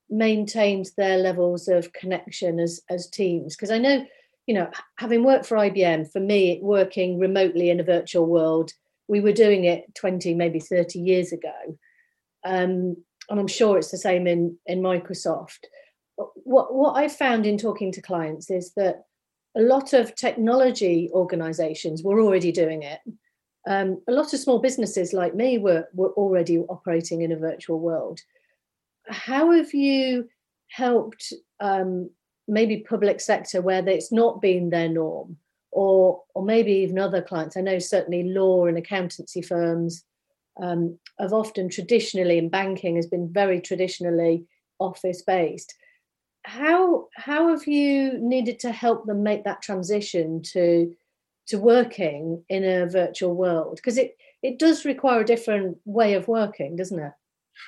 maintained 0.08 0.88
their 0.96 1.18
levels 1.18 1.68
of 1.68 1.92
connection 1.92 2.58
as 2.58 2.80
as 2.90 3.08
teams 3.08 3.54
because 3.54 3.70
i 3.70 3.78
know 3.78 4.04
you 4.46 4.54
know 4.54 4.68
having 4.98 5.24
worked 5.24 5.46
for 5.46 5.56
ibm 5.56 6.10
for 6.10 6.20
me 6.20 6.58
working 6.62 7.18
remotely 7.18 7.70
in 7.70 7.80
a 7.80 7.84
virtual 7.84 8.26
world 8.26 8.72
we 9.08 9.20
were 9.20 9.32
doing 9.32 9.64
it 9.64 9.82
20 9.94 10.34
maybe 10.34 10.60
30 10.60 10.98
years 10.98 11.32
ago 11.32 11.78
um, 12.44 12.96
and 13.28 13.40
i'm 13.40 13.46
sure 13.46 13.78
it's 13.78 13.90
the 13.90 13.98
same 13.98 14.26
in 14.26 14.56
in 14.66 14.80
microsoft 14.80 15.58
what 16.16 16.74
what 16.74 16.96
i 16.96 17.08
found 17.08 17.46
in 17.46 17.58
talking 17.58 17.92
to 17.92 18.02
clients 18.02 18.50
is 18.50 18.72
that 18.74 19.04
a 19.56 19.60
lot 19.60 19.92
of 19.92 20.14
technology 20.14 21.10
organizations 21.12 22.02
were 22.02 22.20
already 22.20 22.52
doing 22.52 22.82
it 22.82 23.00
um, 23.66 24.00
a 24.06 24.12
lot 24.12 24.32
of 24.32 24.38
small 24.38 24.60
businesses 24.60 25.12
like 25.12 25.34
me 25.34 25.58
were, 25.58 25.88
were 25.92 26.12
already 26.12 26.58
operating 26.58 27.22
in 27.22 27.32
a 27.32 27.36
virtual 27.36 27.80
world. 27.80 28.20
How 29.08 29.50
have 29.50 29.74
you 29.74 30.28
helped 30.68 31.32
um, 31.58 32.10
maybe 32.46 32.84
public 32.88 33.20
sector 33.20 33.60
where 33.60 33.86
it's 33.88 34.12
not 34.12 34.40
been 34.40 34.70
their 34.70 34.88
norm, 34.88 35.36
or 35.72 36.22
or 36.34 36.44
maybe 36.44 36.72
even 36.72 36.98
other 36.98 37.22
clients? 37.22 37.56
I 37.56 37.60
know 37.60 37.78
certainly 37.78 38.22
law 38.24 38.66
and 38.66 38.78
accountancy 38.78 39.42
firms 39.42 40.04
um, 40.60 40.98
often 41.18 41.68
traditionally, 41.68 42.38
in 42.38 42.48
banking, 42.48 42.96
has 42.96 43.06
been 43.06 43.32
very 43.32 43.60
traditionally 43.60 44.44
office 44.78 45.22
based. 45.22 45.74
How 46.44 47.08
how 47.14 47.48
have 47.48 47.66
you 47.66 48.18
needed 48.18 48.60
to 48.60 48.72
help 48.72 49.06
them 49.06 49.22
make 49.22 49.44
that 49.44 49.62
transition 49.62 50.42
to 50.52 50.94
to 51.48 51.58
working 51.58 52.44
in 52.48 52.64
a 52.64 52.86
virtual 52.86 53.34
world? 53.34 53.76
Because 53.76 53.98
it 53.98 54.16
it 54.42 54.58
does 54.58 54.84
require 54.84 55.20
a 55.20 55.26
different 55.26 55.78
way 55.84 56.14
of 56.14 56.28
working 56.28 56.76
doesn't 56.76 57.00
it? 57.00 57.12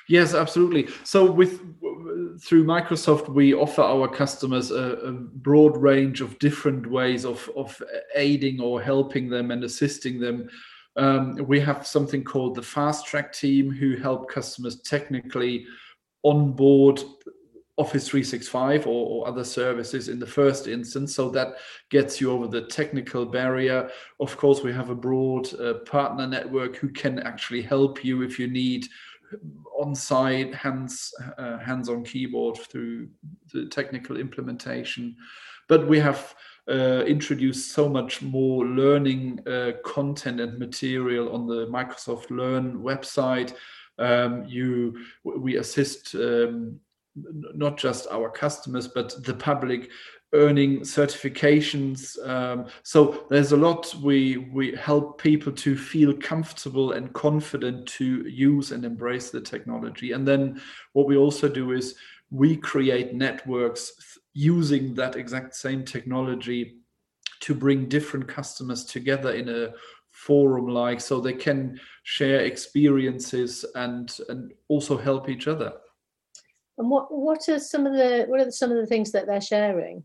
Yes 0.07 0.33
absolutely. 0.33 0.87
So 1.03 1.29
with 1.29 1.59
through 2.41 2.63
microsoft 2.63 3.27
we 3.27 3.53
offer 3.53 3.81
our 3.81 4.07
customers 4.07 4.71
a, 4.71 4.93
a, 5.03 5.11
broad 5.11 5.75
range 5.75 6.21
of 6.21 6.39
different 6.39 6.87
ways 6.87 7.25
of 7.25 7.49
of 7.55 7.81
aiding 8.15 8.61
or 8.61 8.81
helping 8.81 9.29
them 9.29 9.51
and 9.51 9.63
assisting 9.63 10.19
them 10.19 10.47
um, 10.99 11.35
we 11.47 11.59
have 11.61 11.87
something 11.87 12.23
called 12.23 12.55
the 12.55 12.61
fast 12.61 13.05
track 13.07 13.31
team 13.31 13.71
who 13.71 13.95
help 13.95 14.29
customers 14.29 14.81
technically 14.81 15.65
onboard 16.25 17.01
Office 17.77 18.09
365 18.09 18.87
or, 18.87 18.89
or, 18.89 19.27
other 19.27 19.45
services 19.45 20.09
in 20.09 20.19
the 20.19 20.27
first 20.27 20.67
instance. 20.67 21.15
So 21.15 21.29
that 21.29 21.55
gets 21.89 22.19
you 22.19 22.29
over 22.31 22.45
the 22.45 22.63
technical 22.63 23.25
barrier. 23.25 23.89
Of 24.19 24.35
course, 24.35 24.61
we 24.61 24.73
have 24.73 24.89
a 24.89 24.95
broad 24.95 25.47
uh, 25.57 25.75
partner 25.85 26.27
network 26.27 26.75
who 26.75 26.89
can 26.89 27.19
actually 27.19 27.61
help 27.61 28.03
you 28.03 28.21
if 28.21 28.37
you 28.37 28.47
need 28.47 28.85
on-site 29.79 30.53
hands 30.53 31.13
uh, 31.37 31.59
hands-on 31.59 32.03
keyboard 32.03 32.57
through 32.57 33.07
the 33.53 33.67
technical 33.67 34.17
implementation. 34.17 35.15
But 35.69 35.87
we 35.87 35.99
have 35.99 36.35
uh, 36.69 37.03
introduced 37.05 37.71
so 37.71 37.89
much 37.89 38.21
more 38.21 38.65
learning 38.65 39.39
uh, 39.47 39.71
content 39.83 40.39
and 40.39 40.59
material 40.59 41.33
on 41.33 41.47
the 41.47 41.65
Microsoft 41.67 42.29
Learn 42.29 42.79
website. 42.79 43.53
Um, 43.97 44.45
you 44.45 44.97
we 45.23 45.57
assist 45.57 46.15
um, 46.15 46.79
not 47.15 47.77
just 47.77 48.07
our 48.11 48.29
customers, 48.29 48.87
but 48.87 49.23
the 49.23 49.33
public 49.33 49.89
earning 50.33 50.81
certifications. 50.81 52.17
Um, 52.27 52.67
so 52.83 53.25
there's 53.29 53.51
a 53.51 53.57
lot 53.57 53.93
we 54.01 54.37
we 54.53 54.75
help 54.75 55.21
people 55.21 55.51
to 55.53 55.75
feel 55.75 56.13
comfortable 56.13 56.91
and 56.91 57.11
confident 57.13 57.87
to 57.87 58.27
use 58.27 58.71
and 58.71 58.85
embrace 58.85 59.31
the 59.31 59.41
technology. 59.41 60.11
And 60.11 60.27
then 60.27 60.61
what 60.93 61.07
we 61.07 61.17
also 61.17 61.49
do 61.49 61.71
is 61.71 61.95
we 62.31 62.55
create 62.55 63.15
networks 63.15 64.19
using 64.39 64.93
that 64.93 65.17
exact 65.17 65.53
same 65.53 65.83
technology 65.83 66.77
to 67.41 67.53
bring 67.53 67.89
different 67.89 68.25
customers 68.25 68.85
together 68.85 69.33
in 69.33 69.49
a 69.49 69.73
forum 70.11 70.67
like 70.67 71.01
so 71.01 71.19
they 71.19 71.33
can 71.33 71.77
share 72.03 72.39
experiences 72.41 73.65
and 73.75 74.17
and 74.29 74.53
also 74.69 74.97
help 74.97 75.29
each 75.29 75.47
other. 75.47 75.73
And 76.77 76.89
what 76.89 77.07
what 77.11 77.49
are 77.49 77.59
some 77.59 77.85
of 77.85 77.93
the 77.93 78.25
what 78.29 78.39
are 78.39 78.51
some 78.51 78.71
of 78.71 78.77
the 78.77 78.87
things 78.87 79.11
that 79.11 79.27
they're 79.27 79.41
sharing 79.41 80.03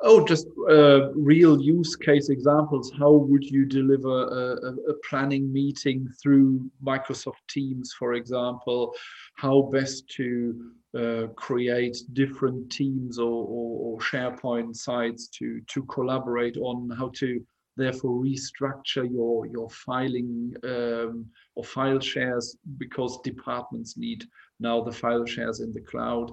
Oh, 0.00 0.24
just 0.24 0.46
uh, 0.70 1.12
real 1.14 1.60
use 1.60 1.96
case 1.96 2.28
examples. 2.28 2.92
How 2.96 3.10
would 3.10 3.42
you 3.42 3.64
deliver 3.64 4.08
a, 4.08 4.90
a, 4.90 4.94
planning 5.08 5.52
meeting 5.52 6.08
through 6.22 6.70
Microsoft 6.84 7.42
Teams, 7.48 7.92
for 7.98 8.12
example? 8.14 8.94
How 9.34 9.62
best 9.72 10.08
to 10.10 10.72
uh, 10.96 11.26
create 11.34 11.96
different 12.12 12.70
teams 12.70 13.18
or, 13.18 13.44
or, 13.44 13.96
or, 13.96 13.98
SharePoint 13.98 14.76
sites 14.76 15.26
to, 15.38 15.60
to 15.66 15.82
collaborate 15.84 16.56
on? 16.58 16.90
How 16.96 17.10
to 17.16 17.44
therefore 17.76 18.22
restructure 18.22 19.10
your, 19.10 19.46
your 19.46 19.68
filing 19.70 20.54
um, 20.62 21.26
or 21.56 21.64
file 21.64 22.00
shares 22.00 22.56
because 22.76 23.20
departments 23.22 23.96
need 23.96 24.24
now 24.60 24.80
the 24.80 24.92
file 24.92 25.26
shares 25.26 25.58
in 25.58 25.72
the 25.72 25.80
cloud. 25.80 26.30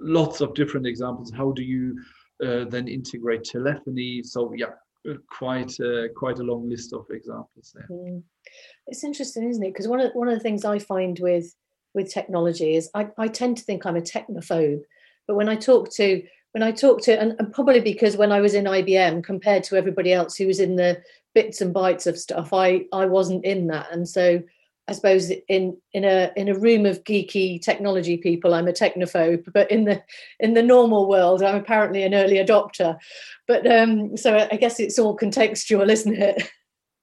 Lots 0.00 0.40
of 0.40 0.54
different 0.54 0.86
examples. 0.86 1.30
How 1.30 1.52
do 1.52 1.62
you 1.62 1.96
then 2.40 2.88
integrate 2.88 3.44
telephony. 3.44 4.22
So 4.22 4.52
yeah, 4.56 4.74
uh, 5.08 5.14
quite 5.28 5.78
uh, 5.80 6.08
quite 6.16 6.38
a 6.38 6.42
long 6.42 6.68
list 6.68 6.92
of 6.94 7.06
examples 7.10 7.74
there. 7.74 7.86
Mm. 7.90 8.22
It's 8.86 9.04
interesting, 9.04 9.48
isn't 9.48 9.62
it? 9.62 9.72
Because 9.72 9.88
one 9.88 10.00
of 10.00 10.12
one 10.14 10.28
of 10.28 10.34
the 10.34 10.40
things 10.40 10.64
I 10.64 10.78
find 10.78 11.18
with 11.20 11.54
with 11.92 12.12
technology 12.12 12.74
is 12.74 12.90
I, 12.94 13.08
I 13.18 13.28
tend 13.28 13.58
to 13.58 13.64
think 13.64 13.84
I'm 13.84 13.96
a 13.96 14.00
technophobe, 14.00 14.80
but 15.26 15.36
when 15.36 15.48
I 15.48 15.56
talk 15.56 15.90
to 15.96 16.22
when 16.52 16.62
I 16.62 16.72
talk 16.72 17.02
to 17.02 17.20
and, 17.20 17.34
and 17.38 17.52
probably 17.52 17.80
because 17.80 18.16
when 18.16 18.32
I 18.32 18.40
was 18.40 18.54
in 18.54 18.64
IBM 18.64 19.24
compared 19.24 19.64
to 19.64 19.76
everybody 19.76 20.12
else 20.12 20.36
who 20.36 20.46
was 20.46 20.60
in 20.60 20.76
the 20.76 21.02
bits 21.34 21.60
and 21.60 21.74
bytes 21.74 22.06
of 22.06 22.18
stuff, 22.18 22.52
I 22.52 22.86
I 22.92 23.06
wasn't 23.06 23.44
in 23.44 23.66
that, 23.68 23.88
and 23.92 24.08
so 24.08 24.42
I 24.86 24.92
suppose 24.92 25.30
in 25.48 25.78
in 25.92 26.04
a 26.04 26.30
in 26.36 26.48
a 26.48 26.58
room 26.58 26.84
of 26.84 27.04
geeky 27.04 27.60
technology 27.60 28.18
people, 28.18 28.52
I'm 28.52 28.68
a 28.68 28.72
technophobe, 28.72 29.50
but 29.52 29.70
in 29.70 29.84
the 29.84 30.02
in 30.40 30.52
the 30.52 30.62
normal 30.62 31.08
world, 31.08 31.42
I'm 31.42 31.56
apparently 31.56 32.02
an 32.02 32.14
early 32.14 32.36
adopter. 32.36 32.98
But 33.48 33.66
um, 33.66 34.16
so 34.16 34.36
I 34.50 34.56
guess 34.56 34.80
it's 34.80 34.98
all 34.98 35.16
contextual, 35.16 35.90
isn't 35.90 36.14
it? 36.14 36.50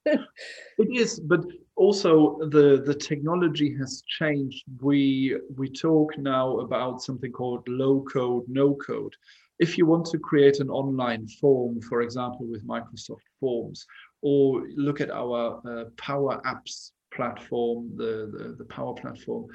it 0.05 0.89
is, 0.91 1.19
but 1.19 1.41
also 1.75 2.37
the 2.49 2.83
the 2.85 2.93
technology 2.93 3.75
has 3.79 4.03
changed. 4.19 4.63
We 4.81 5.37
we 5.55 5.67
talk 5.67 6.15
now 6.19 6.59
about 6.59 7.01
something 7.01 7.31
called 7.31 7.67
low 7.67 8.03
code, 8.03 8.43
no 8.47 8.75
code. 8.75 9.15
If 9.57 9.77
you 9.77 9.87
want 9.87 10.05
to 10.07 10.19
create 10.19 10.59
an 10.59 10.69
online 10.69 11.27
form, 11.27 11.81
for 11.81 12.01
example, 12.01 12.45
with 12.47 12.67
Microsoft 12.67 13.25
Forms, 13.39 13.85
or 14.21 14.67
look 14.75 15.01
at 15.01 15.09
our 15.09 15.61
uh, 15.67 15.85
Power 15.97 16.41
Apps 16.45 16.91
platform, 17.11 17.91
the, 17.95 18.31
the, 18.31 18.55
the 18.57 18.65
Power 18.65 18.93
Platform, 18.93 19.47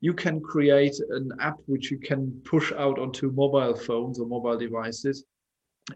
you 0.00 0.12
can 0.12 0.40
create 0.40 0.96
an 1.10 1.30
app 1.40 1.58
which 1.66 1.90
you 1.90 1.98
can 1.98 2.30
push 2.44 2.72
out 2.72 2.98
onto 2.98 3.30
mobile 3.30 3.74
phones 3.74 4.18
or 4.18 4.26
mobile 4.26 4.58
devices 4.58 5.24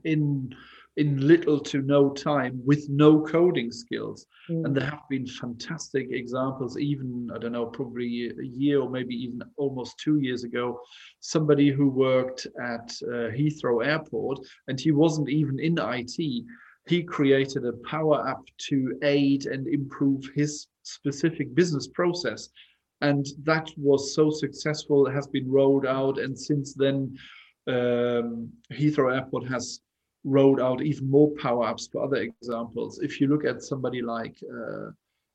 in 0.05 0.55
in 0.97 1.27
little 1.27 1.61
to 1.61 1.83
no 1.83 2.11
time 2.11 2.59
with 2.65 2.89
no 2.89 3.21
coding 3.21 3.71
skills 3.71 4.27
mm. 4.49 4.65
and 4.65 4.75
there 4.75 4.87
have 4.89 5.07
been 5.11 5.27
fantastic 5.27 6.09
examples 6.11 6.79
even 6.79 7.29
i 7.35 7.39
don't 7.39 7.53
know 7.53 7.67
probably 7.67 8.31
a 8.31 8.45
year 8.45 8.81
or 8.81 8.89
maybe 8.89 9.15
even 9.15 9.43
almost 9.59 9.99
two 9.99 10.19
years 10.21 10.43
ago 10.43 10.81
somebody 11.21 11.71
who 11.71 11.89
worked 11.89 12.47
at 12.63 12.91
uh, 13.09 13.29
heathrow 13.37 13.85
airport 13.85 14.39
and 14.69 14.81
he 14.81 14.91
wasn't 14.91 15.29
even 15.29 15.59
in 15.61 15.79
it 15.79 16.11
he 16.87 17.03
created 17.03 17.65
a 17.65 17.73
power 17.89 18.27
app 18.29 18.43
to 18.69 18.99
aid 19.03 19.47
and 19.47 19.67
improve 19.67 20.25
his 20.35 20.69
specific 20.83 21.55
business 21.55 21.89
process. 21.89 22.49
And 23.01 23.27
that 23.43 23.71
was 23.77 24.15
so 24.15 24.31
successful, 24.31 25.07
it 25.07 25.13
has 25.13 25.27
been 25.27 25.51
rolled 25.51 25.85
out. 25.85 26.19
And 26.19 26.39
since 26.39 26.75
then, 26.75 27.17
um, 27.67 28.51
Heathrow 28.73 29.15
Airport 29.15 29.47
has 29.49 29.81
rolled 30.25 30.61
out 30.61 30.83
even 30.83 31.11
more 31.11 31.31
power 31.39 31.67
apps 31.67 31.91
for 31.91 32.03
other 32.03 32.17
examples. 32.17 33.01
If 33.01 33.21
you 33.21 33.29
look 33.29 33.45
at 33.45 33.63
somebody 33.63 34.01
like, 34.01 34.37
uh, 34.51 34.91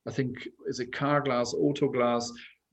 I 0.07 0.11
think, 0.11 0.47
is 0.67 0.79
it 0.79 0.93
Carglass, 0.93 1.53
Autoglass, 1.53 2.29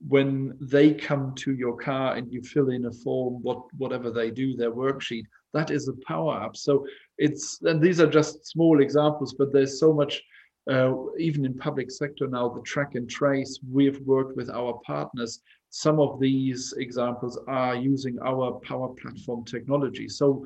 when 0.07 0.57
they 0.61 0.93
come 0.93 1.35
to 1.35 1.53
your 1.53 1.75
car 1.77 2.15
and 2.15 2.31
you 2.31 2.41
fill 2.41 2.69
in 2.69 2.85
a 2.85 2.91
form, 2.91 3.41
what 3.43 3.61
whatever 3.77 4.09
they 4.09 4.31
do, 4.31 4.55
their 4.55 4.71
worksheet, 4.71 5.25
that 5.53 5.71
is 5.71 5.87
a 5.87 6.05
power 6.07 6.41
app. 6.41 6.55
So 6.55 6.85
it's 7.19 7.61
and 7.61 7.81
these 7.81 7.99
are 7.99 8.09
just 8.09 8.47
small 8.47 8.81
examples, 8.81 9.35
but 9.37 9.53
there's 9.53 9.79
so 9.79 9.93
much 9.93 10.23
uh, 10.69 10.93
even 11.17 11.45
in 11.45 11.57
public 11.57 11.89
sector 11.89 12.27
now, 12.27 12.47
the 12.47 12.61
track 12.61 12.95
and 12.95 13.09
trace, 13.09 13.59
we've 13.71 13.99
worked 14.01 14.35
with 14.35 14.49
our 14.49 14.79
partners. 14.85 15.41
Some 15.71 15.99
of 15.99 16.19
these 16.19 16.73
examples 16.77 17.39
are 17.47 17.75
using 17.75 18.19
our 18.23 18.59
Power 18.63 18.89
Platform 18.89 19.45
technology. 19.45 20.07
So 20.07 20.45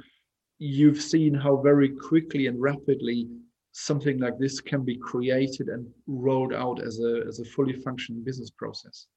you've 0.59 1.01
seen 1.01 1.33
how 1.33 1.57
very 1.57 1.89
quickly 1.89 2.47
and 2.47 2.61
rapidly 2.61 3.27
something 3.73 4.19
like 4.19 4.37
this 4.37 4.61
can 4.61 4.85
be 4.85 4.95
created 4.95 5.67
and 5.67 5.85
rolled 6.07 6.53
out 6.53 6.81
as 6.81 6.99
a, 6.99 7.23
as 7.27 7.39
a 7.39 7.45
fully 7.45 7.73
functioning 7.73 8.23
business 8.23 8.51
process. 8.51 9.07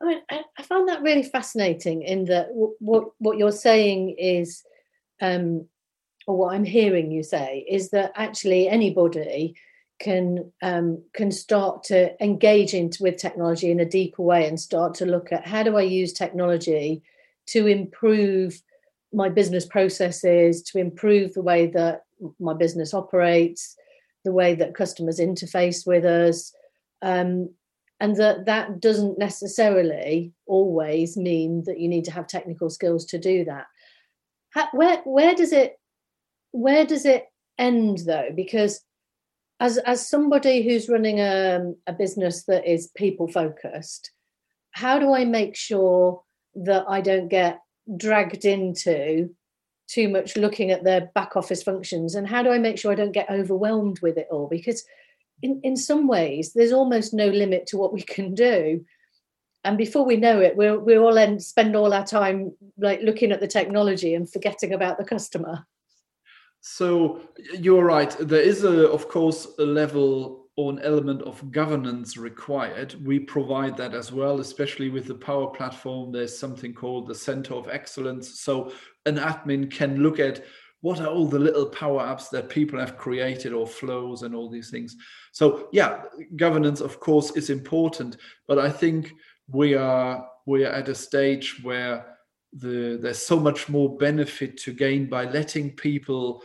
I 0.00 0.06
mean, 0.06 0.20
I, 0.30 0.62
found 0.62 0.88
that 0.88 1.02
really 1.02 1.22
fascinating 1.22 2.02
in 2.02 2.24
that 2.26 2.48
what 2.50 3.04
what 3.18 3.38
you're 3.38 3.52
saying 3.52 4.16
is, 4.18 4.62
um, 5.20 5.68
or 6.26 6.36
what 6.36 6.54
I'm 6.54 6.64
hearing 6.64 7.10
you 7.10 7.22
say 7.22 7.66
is 7.68 7.90
that 7.90 8.12
actually 8.14 8.68
anybody 8.68 9.54
can 9.98 10.52
um, 10.62 11.02
can 11.14 11.30
start 11.30 11.84
to 11.84 12.22
engage 12.22 12.74
into 12.74 13.02
with 13.02 13.16
technology 13.16 13.70
in 13.70 13.80
a 13.80 13.88
deeper 13.88 14.22
way 14.22 14.46
and 14.48 14.58
start 14.58 14.94
to 14.94 15.06
look 15.06 15.32
at 15.32 15.46
how 15.46 15.62
do 15.62 15.76
I 15.76 15.82
use 15.82 16.12
technology 16.12 17.02
to 17.46 17.66
improve 17.66 18.60
my 19.12 19.28
business 19.28 19.66
processes, 19.66 20.62
to 20.62 20.78
improve 20.78 21.34
the 21.34 21.42
way 21.42 21.66
that 21.68 22.02
my 22.40 22.54
business 22.54 22.94
operates, 22.94 23.76
the 24.24 24.32
way 24.32 24.54
that 24.54 24.74
customers 24.74 25.20
interface 25.20 25.86
with 25.86 26.04
us, 26.04 26.52
um, 27.02 27.50
and 28.00 28.16
that 28.16 28.46
that 28.46 28.80
doesn't 28.80 29.18
necessarily 29.18 30.32
always 30.46 31.16
mean 31.16 31.62
that 31.66 31.78
you 31.78 31.88
need 31.88 32.04
to 32.04 32.12
have 32.12 32.26
technical 32.26 32.70
skills 32.70 33.04
to 33.06 33.18
do 33.18 33.44
that. 33.44 33.66
How, 34.50 34.68
where 34.72 34.98
where 35.04 35.34
does 35.34 35.52
it 35.52 35.78
where 36.52 36.86
does 36.86 37.04
it 37.04 37.26
end 37.58 38.02
though? 38.06 38.30
Because 38.34 38.80
as 39.60 39.78
as 39.78 40.08
somebody 40.08 40.62
who's 40.62 40.88
running 40.88 41.20
a, 41.20 41.72
a 41.86 41.92
business 41.92 42.44
that 42.44 42.66
is 42.66 42.90
people 42.96 43.28
focused 43.28 44.10
how 44.72 44.98
do 44.98 45.14
i 45.14 45.24
make 45.24 45.54
sure 45.54 46.22
that 46.54 46.84
i 46.88 47.00
don't 47.00 47.28
get 47.28 47.60
dragged 47.96 48.44
into 48.44 49.30
too 49.92 50.08
much 50.08 50.36
looking 50.36 50.70
at 50.70 50.84
their 50.84 51.10
back 51.14 51.36
office 51.36 51.62
functions? 51.62 52.14
And 52.14 52.26
how 52.26 52.42
do 52.42 52.50
i 52.50 52.58
make 52.58 52.78
sure 52.78 52.92
i 52.92 52.96
don't 52.96 53.12
get 53.12 53.30
overwhelmed 53.30 54.00
with 54.00 54.16
it 54.16 54.28
all? 54.30 54.48
Because 54.48 54.84
in, 55.42 55.60
in 55.62 55.76
some 55.76 56.06
ways 56.06 56.52
there's 56.52 56.72
almost 56.72 57.12
no 57.12 57.26
limit 57.26 57.66
to 57.68 57.76
what 57.76 57.92
we 57.92 58.02
can 58.02 58.34
do. 58.34 58.84
And 59.64 59.78
before 59.78 60.04
we 60.04 60.16
know 60.16 60.40
it 60.40 60.56
we'll, 60.56 60.78
we'll 60.78 61.04
all 61.04 61.18
end, 61.18 61.42
spend 61.42 61.76
all 61.76 61.92
our 61.92 62.06
time 62.06 62.52
like 62.78 63.00
looking 63.02 63.32
at 63.32 63.40
the 63.40 63.46
technology 63.46 64.14
and 64.14 64.30
forgetting 64.30 64.72
about 64.72 64.98
the 64.98 65.04
customer 65.04 65.66
so 66.62 67.20
you're 67.52 67.84
right. 67.84 68.16
There 68.20 68.40
is 68.40 68.62
a, 68.62 68.88
of 68.88 69.08
course, 69.08 69.48
a 69.58 69.64
level 69.64 70.46
or 70.54 70.70
an 70.70 70.78
element 70.80 71.22
of 71.22 71.50
governance 71.50 72.16
required. 72.16 72.94
We 73.04 73.18
provide 73.18 73.76
that 73.78 73.94
as 73.94 74.12
well, 74.12 74.38
especially 74.38 74.88
with 74.88 75.06
the 75.06 75.14
Power 75.16 75.48
Platform. 75.48 76.12
There's 76.12 76.38
something 76.38 76.72
called 76.72 77.08
the 77.08 77.16
Center 77.16 77.54
of 77.54 77.68
Excellence. 77.68 78.40
So 78.40 78.72
an 79.06 79.16
admin 79.16 79.72
can 79.72 80.02
look 80.02 80.20
at 80.20 80.44
what 80.82 81.00
are 81.00 81.08
all 81.08 81.26
the 81.26 81.38
little 81.38 81.66
power 81.66 82.00
apps 82.00 82.30
that 82.30 82.48
people 82.48 82.78
have 82.78 82.96
created 82.96 83.52
or 83.52 83.66
flows 83.66 84.22
and 84.22 84.32
all 84.32 84.48
these 84.48 84.70
things. 84.70 84.96
So 85.32 85.68
yeah, 85.72 86.02
governance 86.36 86.80
of 86.80 87.00
course 87.00 87.32
is 87.32 87.50
important, 87.50 88.18
but 88.46 88.58
I 88.58 88.70
think 88.70 89.12
we 89.48 89.74
are 89.74 90.28
we 90.46 90.64
are 90.64 90.72
at 90.72 90.88
a 90.88 90.94
stage 90.94 91.60
where 91.62 92.11
the 92.52 92.98
there's 93.00 93.18
so 93.18 93.38
much 93.38 93.68
more 93.68 93.96
benefit 93.96 94.56
to 94.58 94.72
gain 94.72 95.08
by 95.08 95.24
letting 95.24 95.70
people 95.70 96.42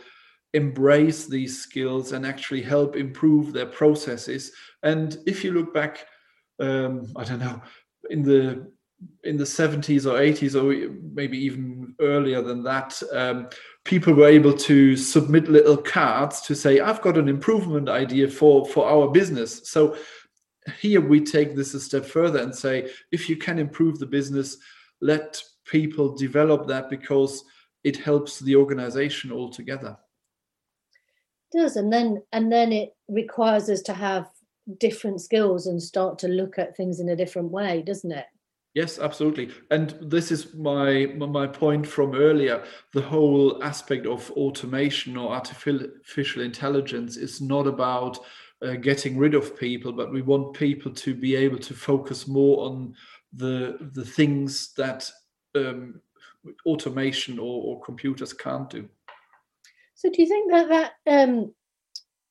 embrace 0.54 1.26
these 1.26 1.60
skills 1.60 2.12
and 2.12 2.24
actually 2.24 2.62
help 2.62 2.96
improve 2.96 3.52
their 3.52 3.66
processes. 3.66 4.52
And 4.82 5.18
if 5.26 5.44
you 5.44 5.52
look 5.52 5.74
back 5.74 6.06
um, 6.60 7.06
i 7.16 7.24
don't 7.24 7.40
know 7.40 7.60
in 8.10 8.22
the 8.22 8.70
in 9.22 9.36
the 9.36 9.44
70s 9.44 10.06
or 10.06 10.18
80s 10.18 10.56
or 10.56 10.92
maybe 11.14 11.38
even 11.38 11.94
earlier 12.00 12.42
than 12.42 12.64
that 12.64 13.00
um, 13.12 13.48
people 13.84 14.12
were 14.12 14.26
able 14.26 14.52
to 14.52 14.96
submit 14.96 15.48
little 15.48 15.76
cards 15.76 16.40
to 16.40 16.54
say 16.54 16.80
i've 16.80 17.00
got 17.00 17.16
an 17.16 17.28
improvement 17.28 17.88
idea 17.88 18.28
for 18.28 18.66
for 18.66 18.88
our 18.88 19.08
business. 19.08 19.68
So 19.68 19.96
here 20.80 21.00
we 21.00 21.20
take 21.20 21.54
this 21.54 21.74
a 21.74 21.80
step 21.80 22.04
further 22.04 22.40
and 22.40 22.54
say 22.54 22.90
if 23.12 23.28
you 23.28 23.36
can 23.36 23.58
improve 23.58 23.98
the 23.98 24.06
business 24.06 24.56
let 25.00 25.40
people 25.70 26.16
develop 26.16 26.66
that 26.66 26.90
because 26.90 27.44
it 27.84 27.96
helps 27.96 28.40
the 28.40 28.56
organization 28.56 29.30
altogether 29.32 29.96
it 31.52 31.58
does 31.58 31.76
and 31.76 31.92
then 31.92 32.22
and 32.32 32.50
then 32.50 32.72
it 32.72 32.90
requires 33.08 33.68
us 33.68 33.82
to 33.82 33.92
have 33.92 34.28
different 34.78 35.20
skills 35.20 35.66
and 35.66 35.82
start 35.82 36.18
to 36.18 36.28
look 36.28 36.58
at 36.58 36.76
things 36.76 37.00
in 37.00 37.08
a 37.08 37.16
different 37.16 37.50
way 37.50 37.82
doesn't 37.82 38.12
it 38.12 38.26
Yes, 38.74 38.98
absolutely. 38.98 39.50
And 39.72 39.96
this 40.00 40.30
is 40.30 40.54
my 40.54 41.06
my 41.16 41.46
point 41.48 41.84
from 41.86 42.14
earlier. 42.14 42.62
The 42.92 43.00
whole 43.00 43.60
aspect 43.64 44.06
of 44.06 44.30
automation 44.32 45.16
or 45.16 45.32
artificial 45.32 46.42
intelligence 46.42 47.16
is 47.16 47.40
not 47.40 47.66
about 47.66 48.18
uh, 48.62 48.74
getting 48.74 49.16
rid 49.18 49.34
of 49.34 49.58
people, 49.58 49.92
but 49.92 50.12
we 50.12 50.22
want 50.22 50.54
people 50.54 50.92
to 50.92 51.14
be 51.14 51.34
able 51.34 51.58
to 51.58 51.74
focus 51.74 52.28
more 52.28 52.66
on 52.66 52.94
the 53.32 53.90
the 53.94 54.04
things 54.04 54.72
that 54.74 55.10
um, 55.54 56.00
automation 56.66 57.38
or, 57.38 57.62
or, 57.64 57.80
computers 57.82 58.32
can't 58.32 58.70
do. 58.70 58.88
So, 59.94 60.10
do 60.10 60.22
you 60.22 60.28
think 60.28 60.52
that 60.52 60.68
that 60.68 60.92
um, 61.06 61.54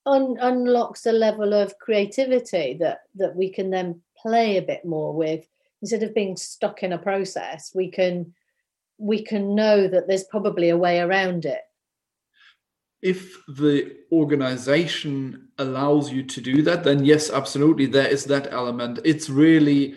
un- 0.05 0.37
unlocks 0.39 1.05
a 1.05 1.11
level 1.11 1.53
of 1.53 1.77
creativity 1.79 2.77
that 2.79 2.99
that 3.15 3.35
we 3.35 3.49
can 3.51 3.69
then 3.69 4.01
play 4.17 4.57
a 4.57 4.61
bit 4.61 4.85
more 4.85 5.13
with? 5.13 5.47
instead 5.81 6.03
of 6.03 6.13
being 6.13 6.35
stuck 6.35 6.83
in 6.83 6.93
a 6.93 6.97
process 6.97 7.71
we 7.75 7.89
can 7.89 8.33
we 8.97 9.21
can 9.21 9.55
know 9.55 9.87
that 9.87 10.07
there's 10.07 10.23
probably 10.25 10.69
a 10.69 10.77
way 10.77 10.99
around 10.99 11.45
it 11.45 11.61
if 13.01 13.45
the 13.47 13.95
organization 14.11 15.49
allows 15.59 16.11
you 16.11 16.23
to 16.23 16.41
do 16.41 16.61
that 16.61 16.83
then 16.83 17.05
yes 17.05 17.29
absolutely 17.29 17.85
there 17.85 18.07
is 18.07 18.25
that 18.25 18.51
element 18.51 18.99
it's 19.05 19.29
really 19.29 19.95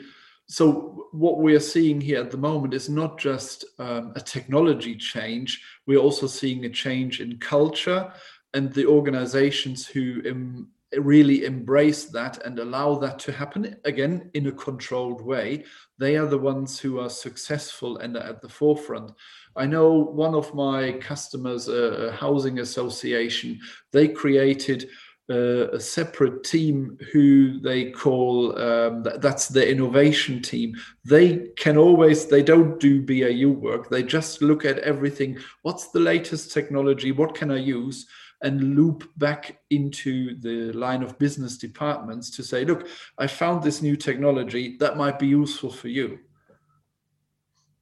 so 0.51 1.07
what 1.13 1.39
we 1.39 1.55
are 1.55 1.61
seeing 1.61 2.01
here 2.01 2.21
at 2.21 2.31
the 2.31 2.37
moment 2.37 2.75
is 2.75 2.89
not 2.89 3.19
just 3.19 3.65
um, 3.79 4.13
a 4.17 4.21
technology 4.21 4.95
change 4.97 5.63
we're 5.87 5.99
also 5.99 6.27
seeing 6.27 6.65
a 6.65 6.71
change 6.71 7.21
in 7.21 7.39
culture 7.39 8.13
and 8.55 8.73
the 8.73 8.87
organizations 8.87 9.87
who 9.87 10.67
really 10.99 11.45
embrace 11.45 12.07
that 12.07 12.45
and 12.45 12.59
allow 12.59 12.97
that 12.97 13.19
to 13.21 13.33
happen 13.33 13.77
again 13.85 14.31
in 14.35 14.49
a 14.49 14.53
controlled 14.53 15.21
way. 15.21 15.65
They 15.99 16.17
are 16.17 16.27
the 16.27 16.39
ones 16.39 16.81
who 16.81 16.99
are 16.99 17.11
successful 17.11 17.99
and 17.99 18.17
are 18.17 18.25
at 18.25 18.43
the 18.43 18.49
forefront. 18.49 19.13
I 19.55 19.67
know 19.67 19.93
one 19.93 20.35
of 20.35 20.53
my 20.55 20.93
customers 20.93 21.69
a 21.69 22.13
housing 22.13 22.59
association 22.59 23.59
they 23.93 24.09
created 24.09 24.89
uh, 25.31 25.69
a 25.71 25.81
separate 25.81 26.43
team 26.45 26.99
who 27.13 27.61
they 27.61 27.91
call 27.91 28.59
um, 28.59 29.03
that's 29.19 29.49
the 29.49 29.71
innovation 29.71 30.43
team 30.43 30.75
they 31.05 31.49
can 31.57 31.77
always 31.77 32.27
they 32.27 32.43
don't 32.43 32.81
do 32.81 33.01
bau 33.01 33.51
work 33.61 33.89
they 33.89 34.03
just 34.03 34.43
look 34.43 34.65
at 34.65 34.79
everything 34.81 35.39
what's 35.63 35.89
the 35.91 36.01
latest 36.01 36.53
technology 36.53 37.13
what 37.13 37.35
can 37.35 37.51
i 37.51 37.57
use 37.57 38.07
and 38.43 38.75
loop 38.75 39.09
back 39.19 39.59
into 39.71 40.39
the 40.41 40.73
line 40.73 41.03
of 41.03 41.19
business 41.19 41.59
departments 41.59 42.31
to 42.31 42.43
say, 42.43 42.65
look, 42.65 42.89
I 43.19 43.27
found 43.27 43.63
this 43.63 43.83
new 43.83 43.97
technology 43.97 44.77
that 44.79 44.97
might 44.97 45.19
be 45.19 45.27
useful 45.27 45.71
for 45.71 45.89
you. 45.89 46.19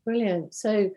Brilliant. 0.05 0.55
So, 0.55 0.91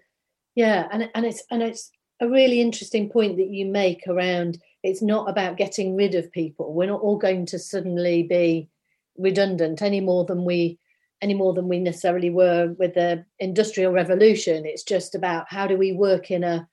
yeah, 0.56 0.88
and 0.92 1.10
and 1.14 1.26
it's 1.26 1.44
and 1.52 1.62
it's 1.62 1.92
a 2.22 2.28
really 2.28 2.62
interesting 2.62 3.10
point 3.10 3.38
that 3.38 3.50
you 3.50 3.66
make 3.66 4.04
around. 4.08 4.58
It's 4.84 5.02
not 5.02 5.30
about 5.30 5.58
getting 5.58 5.96
rid 5.96 6.16
of 6.16 6.32
people. 6.32 6.74
We're 6.74 6.88
not 6.88 7.02
all 7.02 7.18
going 7.18 7.46
to 7.48 7.60
suddenly 7.60 8.24
be 8.24 8.70
redundant 9.18 9.82
any 9.82 10.02
more 10.02 10.26
than 10.26 10.46
we 10.46 10.80
any 11.22 11.34
more 11.36 11.54
than 11.54 11.68
we 11.68 11.78
necessarily 11.78 12.32
were 12.32 12.74
with 12.80 12.96
the 12.96 13.24
industrial 13.38 13.92
revolution. 13.92 14.66
It's 14.66 14.82
just 14.82 15.14
about 15.14 15.46
how 15.50 15.68
do 15.68 15.78
we 15.78 15.92
work 15.92 16.32
in 16.32 16.44
a 16.44 16.68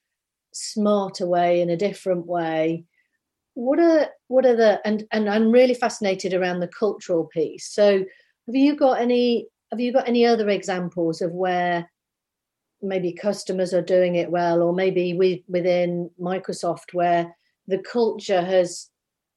smarter 0.52 1.26
way 1.26 1.60
in 1.60 1.68
a 1.68 1.76
different 1.76 2.26
way 2.26 2.84
what 3.58 3.80
are 3.80 4.08
what 4.28 4.46
are 4.46 4.54
the 4.54 4.80
and 4.84 5.04
and 5.10 5.28
i'm 5.28 5.50
really 5.50 5.74
fascinated 5.74 6.32
around 6.32 6.60
the 6.60 6.68
cultural 6.68 7.24
piece 7.24 7.68
so 7.68 7.98
have 8.46 8.54
you 8.54 8.76
got 8.76 9.00
any 9.00 9.48
have 9.72 9.80
you 9.80 9.92
got 9.92 10.08
any 10.08 10.24
other 10.24 10.48
examples 10.48 11.20
of 11.20 11.32
where 11.32 11.90
maybe 12.80 13.12
customers 13.12 13.74
are 13.74 13.82
doing 13.82 14.14
it 14.14 14.30
well 14.30 14.62
or 14.62 14.72
maybe 14.72 15.12
we 15.14 15.44
within 15.48 16.08
microsoft 16.20 16.94
where 16.94 17.36
the 17.68 17.78
culture 17.78 18.42
has 18.42 18.88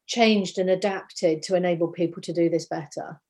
changed 0.07 0.57
and 0.57 0.69
adapted 0.69 1.43
to 1.43 1.55
enable 1.55 1.89
people 1.89 2.21
to 2.23 2.33
do 2.33 2.49
this 2.49 2.65
better? 2.65 3.21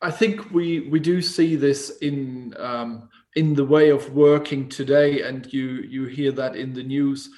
I 0.00 0.10
think 0.10 0.50
we 0.52 0.88
we 0.88 1.00
do 1.00 1.20
see 1.20 1.56
this 1.56 1.98
in 1.98 2.54
um, 2.58 3.08
in 3.36 3.54
the 3.54 3.64
way 3.64 3.90
of 3.90 4.14
working 4.14 4.68
today 4.68 5.22
and 5.22 5.52
you 5.52 5.66
you 5.88 6.06
hear 6.06 6.32
that 6.32 6.56
in 6.56 6.72
the 6.72 6.82
news. 6.82 7.28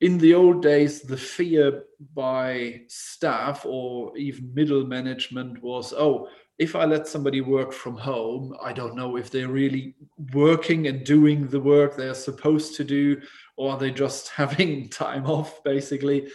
In 0.00 0.18
the 0.18 0.34
old 0.34 0.62
days 0.62 1.02
the 1.02 1.16
fear 1.16 1.84
by 2.14 2.82
staff 2.88 3.64
or 3.66 4.16
even 4.16 4.54
middle 4.54 4.86
management 4.86 5.60
was 5.60 5.92
oh 5.92 6.28
if 6.58 6.74
i 6.76 6.84
let 6.84 7.08
somebody 7.08 7.40
work 7.40 7.72
from 7.72 7.96
home 7.96 8.54
i 8.62 8.72
don't 8.72 8.94
know 8.94 9.16
if 9.16 9.30
they're 9.30 9.48
really 9.48 9.96
working 10.32 10.86
and 10.86 11.04
doing 11.04 11.48
the 11.48 11.60
work 11.60 11.96
they're 11.96 12.14
supposed 12.14 12.76
to 12.76 12.84
do 12.84 13.20
or 13.58 13.72
are 13.72 13.78
they 13.78 13.90
just 13.90 14.28
having 14.42 14.88
time 14.88 15.26
off 15.26 15.62
basically 15.64 16.28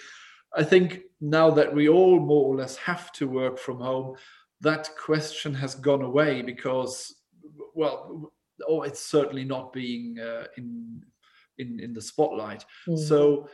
i 0.56 0.64
think 0.64 1.02
now 1.22 1.50
that 1.50 1.74
we 1.74 1.90
all 1.90 2.20
more 2.20 2.46
or 2.46 2.56
less 2.56 2.76
have 2.76 3.12
to 3.12 3.28
work 3.28 3.58
from 3.58 3.80
home 3.80 4.16
that 4.62 4.90
question 4.98 5.54
has 5.54 5.76
gone 5.76 6.02
away 6.02 6.42
because 6.42 7.16
well, 7.74 8.32
oh, 8.68 8.84
it's 8.84 9.00
certainly 9.00 9.44
not 9.44 9.74
being 9.74 10.20
uh, 10.20 10.46
in 10.58 11.04
in 11.58 11.80
in 11.80 11.94
the 11.94 12.02
spotlight. 12.02 12.66
Mm. 12.88 12.98
So 12.98 13.50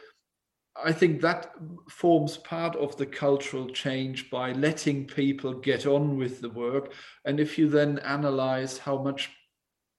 I 0.75 0.91
think 0.91 1.21
that 1.21 1.53
forms 1.89 2.37
part 2.37 2.75
of 2.75 2.95
the 2.97 3.05
cultural 3.05 3.67
change 3.69 4.29
by 4.29 4.53
letting 4.53 5.05
people 5.05 5.53
get 5.53 5.85
on 5.85 6.17
with 6.17 6.41
the 6.41 6.49
work. 6.49 6.93
And 7.25 7.39
if 7.39 7.57
you 7.57 7.67
then 7.67 7.99
analyze 7.99 8.77
how 8.77 8.97
much 9.01 9.31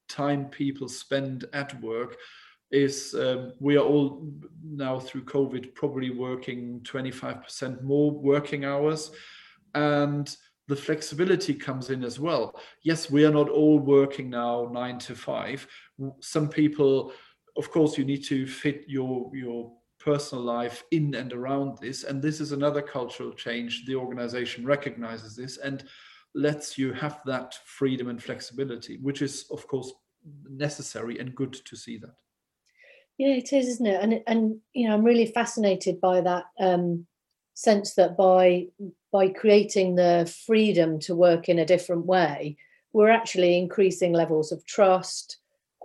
time 0.09 0.47
people 0.47 0.89
spend 0.89 1.45
at 1.53 1.79
work, 1.83 2.17
is 2.71 3.15
um, 3.15 3.53
we 3.59 3.77
are 3.77 3.85
all 3.85 4.29
now 4.65 4.99
through 4.99 5.25
COVID 5.25 5.75
probably 5.75 6.11
working 6.11 6.81
25% 6.81 7.83
more 7.83 8.11
working 8.11 8.65
hours. 8.65 9.11
And 9.75 10.35
the 10.69 10.77
flexibility 10.77 11.53
comes 11.53 11.91
in 11.91 12.05
as 12.05 12.21
well. 12.21 12.61
Yes, 12.83 13.11
we 13.11 13.25
are 13.25 13.33
not 13.33 13.49
all 13.49 13.79
working 13.79 14.31
now 14.31 14.71
nine 14.73 14.99
to 15.01 15.17
five. 15.17 15.67
Some 16.21 16.49
people, 16.49 17.13
of 17.57 17.71
course, 17.71 17.99
you 17.99 18.05
need 18.05 18.25
to 18.25 18.47
fit 18.47 18.85
your 18.87 19.31
your 19.35 19.73
personal 19.99 20.43
life 20.43 20.85
in 20.93 21.15
and 21.15 21.33
around 21.33 21.79
this. 21.79 22.05
And 22.05 22.23
this 22.23 22.41
is 22.41 22.53
another 22.53 22.83
cultural 22.83 23.33
change. 23.33 23.85
The 23.85 23.97
organization 23.97 24.65
recognizes 24.65 25.37
this 25.37 25.59
and 25.59 25.85
lets 26.35 26.79
you 26.79 26.93
have 26.93 27.21
that 27.27 27.59
freedom 27.65 28.09
and 28.09 28.23
flexibility, 28.23 28.97
which 28.99 29.21
is, 29.23 29.47
of 29.51 29.67
course, 29.67 29.93
necessary 30.49 31.19
and 31.19 31.35
good 31.35 31.53
to 31.53 31.77
see 31.77 31.99
that. 31.99 32.15
Yeah, 33.21 33.35
it 33.35 33.53
is, 33.53 33.69
isn't 33.69 33.87
it? 33.87 34.01
And 34.01 34.23
and 34.27 34.61
you 34.73 34.89
know, 34.89 34.95
I'm 34.95 35.05
really 35.05 35.27
fascinated 35.27 36.01
by 36.01 36.23
that 36.23 36.45
um, 36.59 37.07
sense 37.53 37.93
that 37.97 38.17
by 38.17 38.69
by 39.13 39.29
creating 39.29 39.97
the 39.97 40.33
freedom 40.47 40.99
to 41.01 41.15
work 41.15 41.47
in 41.47 41.59
a 41.59 41.67
different 41.67 42.07
way, 42.07 42.57
we're 42.95 43.11
actually 43.11 43.59
increasing 43.59 44.15
levels 44.15 44.53
of 44.53 44.65
trust. 44.65 45.37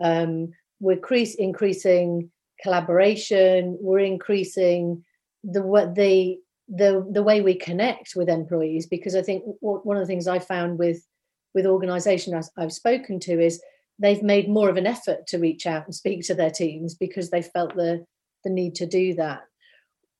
Um, 0.01 0.53
we're 0.79 1.01
increasing 1.37 2.31
collaboration. 2.63 3.77
We're 3.81 3.99
increasing 3.99 5.03
the 5.43 5.61
what 5.61 5.93
the 5.93 6.39
the 6.69 7.05
the 7.11 7.23
way 7.23 7.41
we 7.41 7.55
connect 7.55 8.15
with 8.15 8.29
employees 8.29 8.87
because 8.87 9.13
I 9.13 9.21
think 9.21 9.43
one 9.59 9.97
of 9.97 10.03
the 10.03 10.07
things 10.07 10.29
I 10.29 10.39
found 10.39 10.79
with 10.79 11.05
with 11.53 11.65
organisations 11.65 12.49
I've 12.55 12.71
spoken 12.71 13.19
to 13.19 13.41
is 13.41 13.61
they've 13.99 14.23
made 14.23 14.49
more 14.49 14.69
of 14.69 14.77
an 14.77 14.87
effort 14.87 15.27
to 15.27 15.37
reach 15.37 15.65
out 15.65 15.85
and 15.85 15.95
speak 15.95 16.23
to 16.25 16.35
their 16.35 16.51
teams 16.51 16.95
because 16.95 17.29
they 17.29 17.41
felt 17.41 17.75
the 17.75 18.05
the 18.43 18.49
need 18.49 18.75
to 18.75 18.85
do 18.85 19.15
that. 19.15 19.41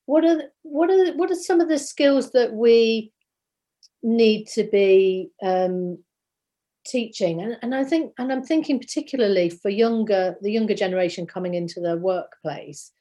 What 0.06 0.26
are 0.26 0.44
what 0.64 0.90
are 0.90 1.14
what 1.14 1.32
are 1.32 1.36
some 1.36 1.62
of 1.62 1.70
the 1.70 1.80
skills 1.80 2.32
that 2.32 2.54
we 2.54 3.12
need 4.04 4.48
to 4.50 4.64
be 4.64 5.32
um, 5.42 6.00
teaching? 6.86 7.42
And, 7.42 7.58
and 7.62 7.74
i 7.74 7.84
think 7.84 8.14
and 8.18 8.32
i'm 8.32 8.44
thinking 8.44 8.80
particularly 8.80 9.50
for 9.50 9.70
younger 9.70 10.36
the 10.42 10.52
younger 10.52 10.76
generation 10.76 11.26
coming 11.28 11.54
into 11.54 11.80
the 11.80 11.98
workplace. 11.98 12.92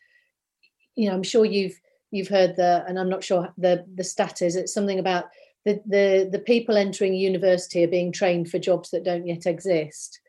You 0.97 1.09
know 1.09 1.15
i'm 1.15 1.23
sure 1.23 1.45
you've 1.45 1.79
you've 2.11 2.29
heard 2.29 2.57
the 2.57 2.85
and 2.87 2.99
i'm 2.99 3.09
not 3.09 3.25
sure 3.25 3.53
the 3.59 3.85
the 3.95 4.05
stat 4.05 4.41
is 4.41 4.57
it's 4.57 4.73
something 4.73 4.99
about 4.99 5.25
the 5.65 5.81
the 5.87 6.29
the 6.31 6.39
people 6.39 6.77
entering 6.77 7.15
university 7.15 7.85
are 7.85 7.89
being 7.89 8.13
trained 8.13 8.49
for 8.51 8.59
jobs 8.59 8.91
that 8.91 9.05
don't 9.05 9.27
yet 9.27 9.47
exist 9.47 10.21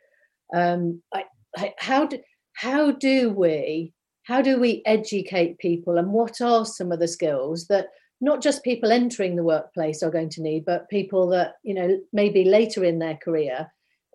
um 0.53 1.01
I, 1.13 1.25
I, 1.57 1.73
how 1.77 2.05
do 2.05 2.19
how 2.53 2.91
do 2.91 3.29
we 3.31 3.93
how 4.23 4.41
do 4.41 4.59
we 4.59 4.81
educate 4.85 5.59
people 5.59 5.97
and 5.97 6.11
what 6.11 6.41
are 6.41 6.65
some 6.65 6.91
of 6.91 6.99
the 6.99 7.07
skills 7.07 7.67
that 7.67 7.87
not 8.21 8.41
just 8.41 8.63
people 8.63 8.91
entering 8.91 9.35
the 9.35 9.43
workplace 9.43 10.01
are 10.01 10.11
going 10.11 10.29
to 10.29 10.41
need 10.41 10.65
but 10.65 10.89
people 10.89 11.27
that 11.29 11.55
you 11.63 11.73
know 11.73 11.99
maybe 12.13 12.43
later 12.43 12.83
in 12.83 12.99
their 12.99 13.17
career 13.17 13.67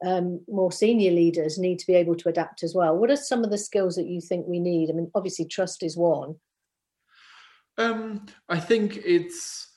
um, 0.04 0.40
more 0.48 0.72
senior 0.72 1.10
leaders 1.10 1.58
need 1.58 1.78
to 1.78 1.86
be 1.86 1.94
able 1.94 2.16
to 2.16 2.28
adapt 2.28 2.62
as 2.62 2.74
well. 2.74 2.96
What 2.96 3.10
are 3.10 3.16
some 3.16 3.44
of 3.44 3.50
the 3.50 3.58
skills 3.58 3.96
that 3.96 4.06
you 4.06 4.20
think 4.20 4.46
we 4.46 4.58
need? 4.58 4.90
I 4.90 4.94
mean, 4.94 5.10
obviously, 5.14 5.44
trust 5.44 5.82
is 5.82 5.96
one. 5.96 6.36
Um, 7.76 8.26
I 8.48 8.60
think 8.60 8.98
it's 9.04 9.69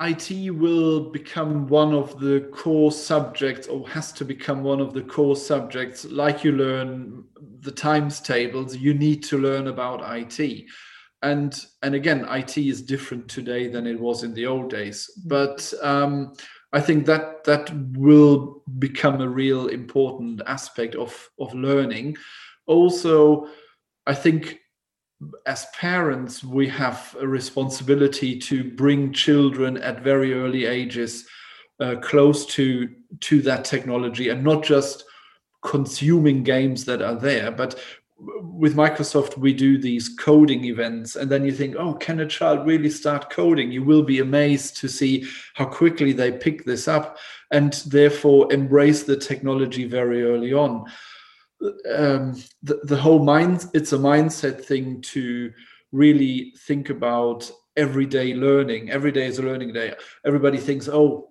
IT 0.00 0.50
will 0.50 1.10
become 1.10 1.66
one 1.66 1.92
of 1.92 2.18
the 2.20 2.48
core 2.52 2.92
subjects, 2.92 3.66
or 3.66 3.88
has 3.88 4.12
to 4.12 4.24
become 4.24 4.62
one 4.62 4.80
of 4.80 4.94
the 4.94 5.02
core 5.02 5.36
subjects. 5.36 6.04
Like 6.04 6.42
you 6.42 6.52
learn 6.52 7.24
the 7.60 7.72
times 7.72 8.20
tables, 8.20 8.76
you 8.76 8.94
need 8.94 9.22
to 9.24 9.38
learn 9.38 9.68
about 9.68 10.02
IT. 10.16 10.64
And 11.22 11.54
and 11.82 11.94
again, 11.94 12.26
IT 12.30 12.56
is 12.56 12.82
different 12.82 13.28
today 13.28 13.68
than 13.68 13.86
it 13.86 14.00
was 14.00 14.22
in 14.22 14.32
the 14.32 14.46
old 14.46 14.70
days. 14.70 15.10
But 15.26 15.72
um, 15.82 16.32
I 16.72 16.80
think 16.80 17.04
that 17.06 17.44
that 17.44 17.70
will 17.92 18.62
become 18.78 19.20
a 19.20 19.28
real 19.28 19.68
important 19.68 20.40
aspect 20.46 20.94
of 20.94 21.28
of 21.38 21.52
learning. 21.54 22.16
Also, 22.66 23.48
I 24.06 24.14
think 24.14 24.60
as 25.46 25.66
parents 25.74 26.42
we 26.42 26.66
have 26.66 27.14
a 27.20 27.26
responsibility 27.26 28.38
to 28.38 28.64
bring 28.64 29.12
children 29.12 29.76
at 29.78 30.00
very 30.00 30.32
early 30.32 30.64
ages 30.64 31.26
uh, 31.80 31.94
close 31.96 32.46
to 32.46 32.88
to 33.20 33.42
that 33.42 33.64
technology 33.64 34.30
and 34.30 34.42
not 34.42 34.64
just 34.64 35.04
consuming 35.62 36.42
games 36.42 36.86
that 36.86 37.02
are 37.02 37.16
there 37.16 37.50
but 37.50 37.78
with 38.42 38.76
Microsoft, 38.76 39.38
we 39.38 39.52
do 39.54 39.78
these 39.78 40.10
coding 40.10 40.64
events, 40.64 41.16
and 41.16 41.30
then 41.30 41.44
you 41.44 41.52
think, 41.52 41.76
oh, 41.76 41.94
can 41.94 42.20
a 42.20 42.26
child 42.26 42.66
really 42.66 42.90
start 42.90 43.30
coding? 43.30 43.72
You 43.72 43.82
will 43.82 44.02
be 44.02 44.20
amazed 44.20 44.76
to 44.78 44.88
see 44.88 45.26
how 45.54 45.64
quickly 45.64 46.12
they 46.12 46.32
pick 46.32 46.64
this 46.64 46.86
up 46.86 47.18
and 47.50 47.72
therefore 47.86 48.52
embrace 48.52 49.04
the 49.04 49.16
technology 49.16 49.84
very 49.84 50.22
early 50.22 50.52
on. 50.52 50.84
Um, 51.62 52.42
the, 52.62 52.80
the 52.84 52.96
whole 52.96 53.22
mind, 53.22 53.66
it's 53.74 53.92
a 53.92 53.98
mindset 53.98 54.64
thing 54.64 55.02
to 55.02 55.52
really 55.92 56.54
think 56.66 56.90
about 56.90 57.50
everyday 57.76 58.34
learning. 58.34 58.90
Every 58.90 59.12
day 59.12 59.26
is 59.26 59.38
a 59.38 59.42
learning 59.42 59.72
day. 59.72 59.94
Everybody 60.24 60.58
thinks, 60.58 60.88
oh, 60.88 61.28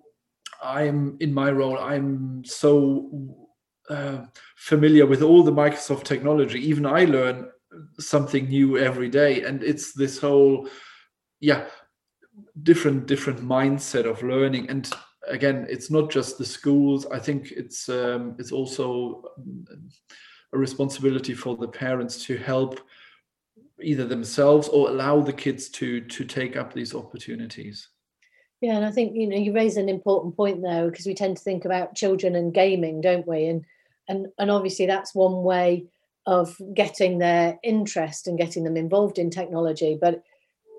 I'm 0.62 1.16
in 1.20 1.32
my 1.32 1.50
role, 1.50 1.78
I'm 1.78 2.44
so 2.44 3.36
uh, 3.88 4.18
familiar 4.56 5.06
with 5.06 5.22
all 5.22 5.42
the 5.42 5.52
Microsoft 5.52 6.04
technology. 6.04 6.60
Even 6.60 6.86
I 6.86 7.04
learn 7.04 7.48
something 7.98 8.48
new 8.48 8.78
every 8.78 9.08
day, 9.08 9.42
and 9.42 9.62
it's 9.62 9.92
this 9.94 10.18
whole, 10.18 10.68
yeah, 11.40 11.66
different 12.62 13.06
different 13.06 13.40
mindset 13.40 14.04
of 14.04 14.22
learning. 14.22 14.68
And 14.68 14.90
again, 15.28 15.66
it's 15.68 15.90
not 15.90 16.10
just 16.10 16.38
the 16.38 16.44
schools. 16.44 17.06
I 17.06 17.18
think 17.18 17.52
it's 17.52 17.88
um, 17.88 18.36
it's 18.38 18.52
also 18.52 19.24
a 20.52 20.58
responsibility 20.58 21.34
for 21.34 21.56
the 21.56 21.68
parents 21.68 22.24
to 22.26 22.36
help 22.36 22.80
either 23.82 24.04
themselves 24.04 24.68
or 24.68 24.88
allow 24.88 25.20
the 25.20 25.32
kids 25.32 25.68
to 25.70 26.00
to 26.00 26.24
take 26.24 26.56
up 26.56 26.72
these 26.72 26.94
opportunities. 26.94 27.88
Yeah, 28.60 28.76
and 28.76 28.84
I 28.84 28.90
think 28.90 29.14
you 29.14 29.26
know 29.26 29.36
you 29.36 29.52
raise 29.52 29.76
an 29.76 29.88
important 29.88 30.36
point 30.36 30.62
there 30.62 30.90
because 30.90 31.06
we 31.06 31.14
tend 31.14 31.36
to 31.36 31.42
think 31.42 31.64
about 31.64 31.94
children 31.94 32.34
and 32.34 32.52
gaming, 32.52 33.00
don't 33.00 33.26
we? 33.26 33.46
And 33.46 33.64
and 34.08 34.26
and 34.38 34.50
obviously 34.50 34.86
that's 34.86 35.14
one 35.14 35.42
way 35.42 35.86
of 36.26 36.54
getting 36.74 37.18
their 37.18 37.58
interest 37.62 38.26
and 38.26 38.36
getting 38.36 38.64
them 38.64 38.76
involved 38.76 39.18
in 39.18 39.30
technology 39.30 39.96
but 39.98 40.22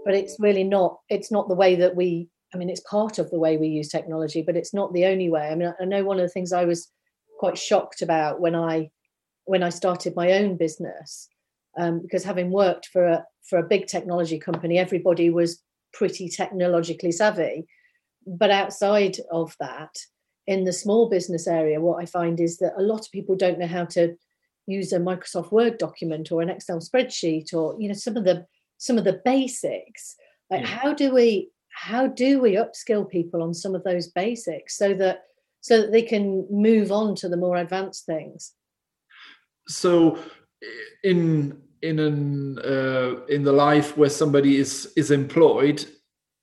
but 0.06 0.14
it's 0.14 0.36
really 0.40 0.64
not 0.64 1.00
it's 1.10 1.32
not 1.32 1.48
the 1.48 1.56
way 1.56 1.76
that 1.76 1.96
we 1.96 2.28
i 2.54 2.58
mean 2.58 2.70
it's 2.70 2.82
part 2.82 3.20
of 3.20 3.30
the 3.30 3.40
way 3.40 3.58
we 3.58 3.68
use 3.68 3.90
technology 3.90 4.42
but 4.42 4.56
it's 4.56 4.74
not 4.74 4.94
the 4.94 5.06
only 5.06 5.30
way 5.30 5.50
i 5.50 5.56
mean 5.56 5.74
i 5.80 5.86
know 5.86 6.04
one 6.04 6.18
of 6.18 6.24
the 6.24 6.30
things 6.30 6.54
i 6.54 6.66
was 6.66 6.92
quite 7.40 7.58
shocked 7.58 8.02
about 8.02 8.40
when 8.40 8.56
i 8.56 8.90
when 9.46 9.64
i 9.64 9.70
started 9.70 10.16
my 10.16 10.34
own 10.34 10.58
business 10.58 11.28
um, 11.78 12.02
because 12.02 12.24
having 12.24 12.52
worked 12.52 12.88
for 12.88 13.06
a 13.06 13.26
for 13.44 13.58
a 13.58 13.68
big 13.68 13.88
technology 13.88 14.38
company 14.38 14.78
everybody 14.78 15.30
was 15.30 15.62
pretty 15.94 16.30
technologically 16.30 17.12
savvy 17.12 17.66
but 18.26 18.52
outside 18.52 19.18
of 19.32 19.56
that 19.60 19.96
in 20.48 20.64
the 20.64 20.74
small 20.74 21.10
business 21.10 21.48
area, 21.48 21.80
what 21.80 22.02
I 22.02 22.06
find 22.06 22.40
is 22.40 22.58
that 22.58 22.74
a 22.78 22.82
lot 22.82 23.06
of 23.06 23.12
people 23.12 23.36
don't 23.36 23.60
know 23.60 23.68
how 23.68 23.86
to 23.86 24.16
use 24.68 24.92
a 24.92 25.00
Microsoft 25.00 25.52
Word 25.52 25.78
document 25.78 26.32
or 26.32 26.42
an 26.42 26.50
Excel 26.50 26.80
spreadsheet 26.80 27.54
or 27.54 27.76
you 27.80 27.88
know 27.88 27.94
some 27.94 28.18
of 28.18 28.24
the 28.24 28.46
some 28.78 28.98
of 28.98 29.04
the 29.04 29.22
basics. 29.24 30.16
Like 30.50 30.62
yeah. 30.62 30.68
how 30.68 30.94
do 30.94 31.14
we 31.14 31.50
how 31.74 32.08
do 32.08 32.40
we 32.40 32.56
upskill 32.56 33.10
people 33.10 33.42
on 33.42 33.54
some 33.54 33.76
of 33.76 33.84
those 33.84 34.08
basics 34.08 34.78
so 34.78 34.94
that 34.96 35.24
so 35.62 35.82
that 35.82 35.92
they 35.92 36.02
can 36.02 36.48
move 36.50 36.92
on 36.92 37.16
to 37.16 37.30
the 37.30 37.38
more 37.38 37.58
advanced 37.58 38.06
things? 38.06 38.54
So 39.68 40.20
in 41.04 41.62
in 41.82 42.00
an 42.00 42.60
uh, 42.60 43.26
in 43.28 43.44
the 43.44 43.52
life 43.52 43.98
where 43.98 44.10
somebody 44.10 44.58
is 44.58 44.92
is 44.96 45.12
employed 45.12 45.86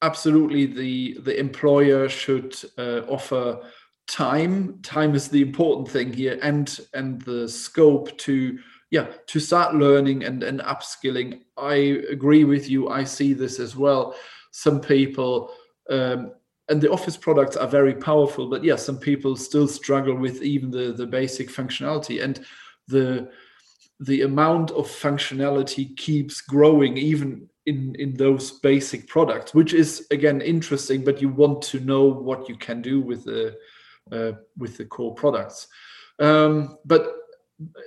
absolutely 0.03 0.67
the 0.67 1.19
the 1.23 1.38
employer 1.38 2.09
should 2.09 2.57
uh, 2.77 3.01
offer 3.09 3.61
time 4.07 4.81
time 4.83 5.14
is 5.14 5.29
the 5.29 5.43
important 5.43 5.88
thing 5.88 6.12
here 6.12 6.38
and 6.43 6.81
and 6.95 7.21
the 7.23 7.49
scope 7.49 8.17
to 8.19 8.59
yeah 8.90 9.07
to 9.27 9.40
start 9.40 9.74
learning 9.74 10.24
and 10.24 10.42
and 10.42 10.61
upskilling. 10.61 11.40
I 11.57 11.74
agree 12.11 12.44
with 12.44 12.68
you. 12.68 12.88
I 12.88 13.05
see 13.05 13.33
this 13.35 13.61
as 13.61 13.77
well. 13.77 14.14
Some 14.51 14.81
people 14.81 15.53
um, 15.90 16.33
and 16.68 16.81
the 16.81 16.90
office 16.90 17.16
products 17.16 17.57
are 17.57 17.68
very 17.68 17.94
powerful 17.94 18.48
but 18.48 18.62
yeah 18.62 18.77
some 18.77 18.98
people 18.98 19.37
still 19.37 19.66
struggle 19.66 20.14
with 20.14 20.42
even 20.42 20.70
the 20.70 20.92
the 20.92 21.07
basic 21.07 21.48
functionality. 21.48 22.22
And 22.22 22.44
the 22.87 23.31
the 24.01 24.22
amount 24.22 24.70
of 24.70 24.87
functionality 24.87 25.96
keeps 25.96 26.40
growing 26.40 26.96
even 26.96 27.48
in 27.66 27.94
in 27.96 28.14
those 28.14 28.53
basic 28.61 29.09
products 29.09 29.53
which 29.53 29.74
is 29.74 30.07
again 30.11 30.40
interesting 30.40 31.05
but 31.05 31.20
you 31.20 31.29
want 31.29 31.61
to 31.61 31.81
know 31.81 32.05
what 32.05 32.48
you 32.48 32.57
can 32.57 32.81
do 32.81 33.01
with 33.01 33.24
the 33.24 33.57
uh, 34.12 34.33
with 34.57 34.77
the 34.77 34.85
core 34.85 35.14
products. 35.14 35.68
Um, 36.18 36.79
but 36.85 37.17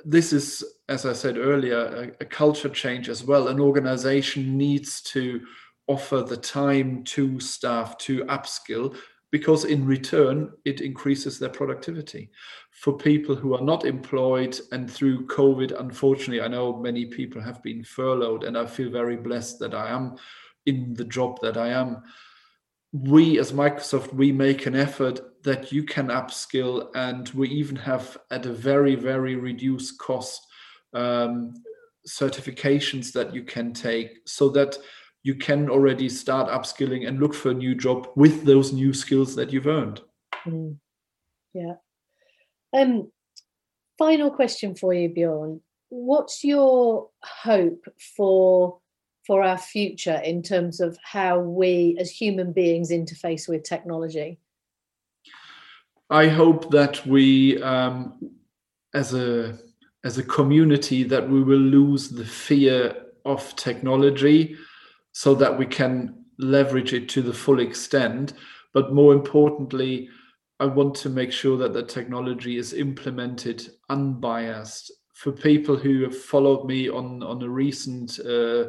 this 0.03 0.33
is, 0.33 0.63
as 0.89 1.05
I 1.05 1.13
said 1.13 1.37
earlier, 1.37 2.11
a, 2.19 2.23
a, 2.23 2.25
culture 2.25 2.69
change 2.69 3.07
as 3.09 3.23
well. 3.23 3.47
An 3.47 3.59
organization 3.59 4.57
needs 4.57 5.01
to 5.03 5.41
offer 5.87 6.21
the 6.21 6.37
time 6.37 7.03
to 7.03 7.39
staff 7.39 7.97
to 7.99 8.23
upskill 8.25 8.95
because 9.31 9.63
in 9.63 9.85
return 9.85 10.51
it 10.65 10.81
increases 10.81 11.39
their 11.39 11.49
productivity 11.49 12.29
for 12.71 12.97
people 12.97 13.35
who 13.35 13.55
are 13.55 13.63
not 13.63 13.85
employed 13.85 14.57
and 14.71 14.89
through 14.89 15.25
covid 15.25 15.77
unfortunately 15.79 16.41
i 16.41 16.47
know 16.47 16.77
many 16.77 17.05
people 17.05 17.41
have 17.41 17.61
been 17.63 17.83
furloughed 17.83 18.43
and 18.43 18.57
i 18.57 18.65
feel 18.65 18.91
very 18.91 19.17
blessed 19.17 19.57
that 19.59 19.73
i 19.73 19.89
am 19.89 20.15
in 20.65 20.93
the 20.93 21.05
job 21.05 21.39
that 21.41 21.57
i 21.57 21.69
am 21.69 22.03
we 22.93 23.39
as 23.39 23.51
Microsoft, 23.51 24.13
we 24.13 24.31
make 24.31 24.65
an 24.65 24.75
effort 24.75 25.21
that 25.43 25.71
you 25.71 25.83
can 25.83 26.07
upskill, 26.07 26.89
and 26.95 27.29
we 27.29 27.49
even 27.49 27.75
have 27.75 28.17
at 28.29 28.45
a 28.45 28.53
very, 28.53 28.95
very 28.95 29.35
reduced 29.35 29.97
cost 29.97 30.45
um, 30.93 31.53
certifications 32.07 33.11
that 33.13 33.33
you 33.33 33.43
can 33.43 33.73
take 33.73 34.19
so 34.25 34.49
that 34.49 34.77
you 35.23 35.35
can 35.35 35.69
already 35.69 36.09
start 36.09 36.49
upskilling 36.49 37.07
and 37.07 37.19
look 37.19 37.33
for 37.33 37.51
a 37.51 37.53
new 37.53 37.75
job 37.75 38.07
with 38.15 38.43
those 38.43 38.73
new 38.73 38.93
skills 38.93 39.35
that 39.35 39.53
you've 39.53 39.67
earned. 39.67 40.01
Mm. 40.45 40.77
Yeah. 41.53 41.75
Um, 42.73 43.11
final 43.97 44.31
question 44.31 44.75
for 44.75 44.93
you, 44.93 45.09
Bjorn. 45.09 45.61
What's 45.89 46.43
your 46.43 47.09
hope 47.23 47.85
for 48.15 48.79
for 49.27 49.43
our 49.43 49.57
future 49.57 50.19
in 50.23 50.41
terms 50.41 50.79
of 50.79 50.97
how 51.03 51.39
we 51.39 51.95
as 51.99 52.09
human 52.09 52.53
beings 52.53 52.89
interface 52.89 53.47
with 53.47 53.63
technology? 53.63 54.39
I 56.11 56.27
hope 56.27 56.69
that 56.71 57.05
we, 57.07 57.61
um, 57.63 58.31
as 58.93 59.13
a 59.13 59.57
as 60.03 60.17
a 60.17 60.23
community, 60.23 61.03
that 61.03 61.29
we 61.29 61.41
will 61.41 61.57
lose 61.57 62.09
the 62.09 62.25
fear 62.25 63.05
of 63.23 63.55
technology, 63.55 64.57
so 65.13 65.33
that 65.35 65.57
we 65.57 65.65
can 65.65 66.25
leverage 66.37 66.93
it 66.93 67.07
to 67.09 67.21
the 67.21 67.33
full 67.33 67.59
extent. 67.59 68.33
But 68.73 68.93
more 68.93 69.13
importantly, 69.13 70.09
I 70.59 70.65
want 70.65 70.95
to 70.95 71.09
make 71.09 71.31
sure 71.31 71.57
that 71.57 71.73
the 71.73 71.83
technology 71.83 72.57
is 72.57 72.73
implemented 72.73 73.71
unbiased. 73.89 74.91
For 75.13 75.31
people 75.31 75.77
who 75.77 76.03
have 76.03 76.17
followed 76.17 76.65
me 76.65 76.89
on 76.89 77.23
on 77.23 77.41
a 77.41 77.49
recent 77.49 78.19
uh, 78.19 78.65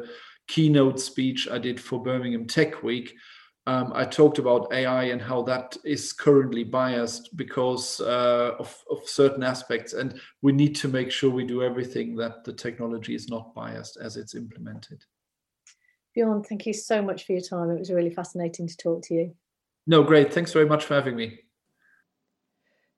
keynote 0.47 0.99
speech 0.99 1.49
I 1.49 1.57
did 1.57 1.79
for 1.79 2.01
Birmingham 2.01 2.47
Tech 2.47 2.83
Week, 2.83 3.15
um, 3.65 3.93
I 3.95 4.03
talked 4.03 4.39
about 4.39 4.73
AI 4.73 5.05
and 5.05 5.21
how 5.21 5.41
that 5.43 5.77
is 5.85 6.11
currently 6.11 6.65
biased 6.65 7.35
because 7.37 8.01
uh, 8.01 8.55
of, 8.59 8.77
of, 8.91 9.07
certain 9.07 9.41
aspects. 9.41 9.93
And 9.93 10.19
we 10.41 10.51
need 10.51 10.75
to 10.77 10.89
make 10.89 11.11
sure 11.11 11.29
we 11.29 11.45
do 11.45 11.63
everything 11.63 12.17
that 12.17 12.43
the 12.43 12.51
technology 12.51 13.15
is 13.15 13.29
not 13.29 13.55
biased 13.55 13.97
as 13.97 14.17
it's 14.17 14.35
implemented. 14.35 15.05
Bjorn, 16.13 16.43
thank 16.43 16.65
you 16.65 16.73
so 16.73 17.01
much 17.01 17.25
for 17.25 17.31
your 17.31 17.41
time. 17.41 17.71
It 17.71 17.79
was 17.79 17.91
really 17.91 18.09
fascinating 18.09 18.67
to 18.67 18.75
talk 18.77 19.01
to 19.03 19.13
you. 19.13 19.35
No, 19.87 20.03
great. 20.03 20.33
Thanks 20.33 20.51
very 20.51 20.67
much 20.67 20.83
for 20.83 20.95
having 20.95 21.15
me. 21.15 21.39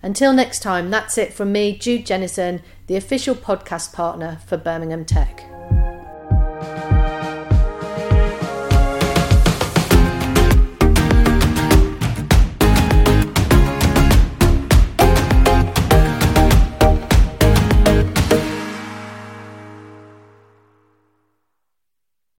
Until 0.00 0.32
next 0.32 0.60
time, 0.60 0.90
that's 0.90 1.18
it 1.18 1.32
from 1.32 1.50
me, 1.52 1.76
Jude 1.76 2.06
Jennison, 2.06 2.62
the 2.86 2.94
official 2.96 3.34
podcast 3.34 3.92
partner 3.92 4.38
for 4.46 4.56
Birmingham 4.56 5.04
Tech. 5.04 5.42